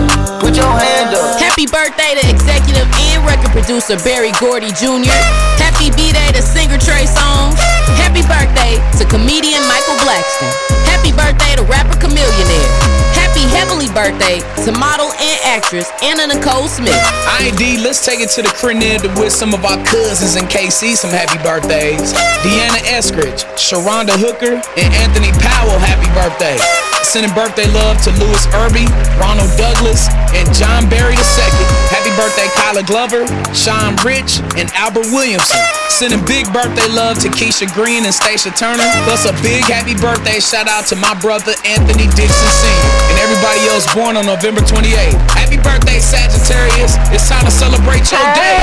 put 0.41 0.57
your 0.57 0.71
hand 0.71 1.14
up. 1.14 1.41
Happy 1.41 1.67
birthday 1.67 2.19
to 2.19 2.25
executive 2.29 2.87
and 3.11 3.25
record 3.27 3.51
producer 3.51 3.97
Berry 4.05 4.33
Gordy 4.41 4.71
Jr. 4.75 5.14
Happy 5.59 5.91
B 5.95 6.12
Day 6.12 6.31
to 6.33 6.43
singer 6.43 6.79
Trey 6.79 7.07
Songz. 7.07 7.59
Happy 7.98 8.23
birthday 8.27 8.79
to 8.98 9.05
comedian 9.09 9.63
Michael 9.67 9.98
Blackson. 10.02 10.50
Happy 10.87 11.11
birthday 11.13 11.57
to 11.57 11.65
rapper 11.65 11.98
Chamillionaire. 11.98 12.98
Happy 13.39 13.55
heavenly 13.55 13.87
birthday 13.95 14.43
to 14.65 14.73
model 14.73 15.13
and 15.13 15.39
actress 15.45 15.89
Anna 16.03 16.27
Nicole 16.27 16.67
Smith. 16.67 16.91
Alright, 17.23 17.57
D, 17.57 17.79
let's 17.79 18.05
take 18.05 18.19
it 18.19 18.31
to 18.31 18.43
the 18.43 18.49
crib 18.49 18.83
with 19.17 19.33
some 19.33 19.55
of 19.55 19.65
our 19.65 19.79
cousins 19.85 20.35
in 20.35 20.43
KC 20.51 20.97
some 20.97 21.11
happy 21.11 21.39
birthdays. 21.47 22.13
Deanna 22.43 22.83
Eskridge, 22.91 23.47
Sharonda 23.55 24.19
Hooker, 24.19 24.59
and 24.59 24.91
Anthony 24.95 25.31
Powell 25.39 25.79
happy 25.79 26.11
birthday. 26.19 26.59
birthday. 26.59 26.89
Sending 27.07 27.33
birthday 27.33 27.65
love 27.73 27.97
to 28.03 28.11
Louis 28.19 28.43
Irby, 28.59 28.85
Ronald 29.23 29.49
Douglas, 29.57 30.11
and 30.35 30.45
John 30.53 30.91
Barry 30.91 31.15
II. 31.15 31.65
Happy 31.95 32.11
birthday, 32.19 32.51
Kyla 32.59 32.83
Glover, 32.85 33.23
Sean 33.55 33.95
Rich, 34.03 34.43
and 34.59 34.69
Albert 34.75 35.09
Williamson. 35.15 35.63
Sending 35.89 36.21
big 36.27 36.51
birthday 36.53 36.85
love 36.91 37.17
to 37.23 37.31
Keisha 37.31 37.71
Green 37.73 38.05
and 38.05 38.13
Stacia 38.13 38.51
Turner. 38.51 38.85
Plus 39.07 39.25
a 39.25 39.33
big 39.41 39.65
happy 39.65 39.95
birthday 39.95 40.43
shout 40.43 40.69
out 40.69 40.85
to 40.91 40.97
my 40.97 41.15
brother 41.23 41.55
Anthony 41.65 42.11
Dixon 42.13 42.51
Sr. 42.61 42.91
and 43.29 43.37
everybody 43.37 43.68
else 43.68 43.94
born 43.94 44.16
on 44.16 44.26
November 44.26 44.60
28th. 44.60 45.12
Happy 45.31 45.56
birthday, 45.56 45.98
Sagittarius. 45.98 46.96
It's 47.12 47.29
time 47.29 47.44
to 47.44 47.50
celebrate 47.50 48.10
your 48.10 48.20
day. 48.35 48.58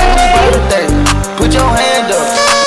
birthday 0.52 0.88
Put 1.38 1.54
your 1.54 1.70
hand 1.70 2.12
up. 2.12 2.65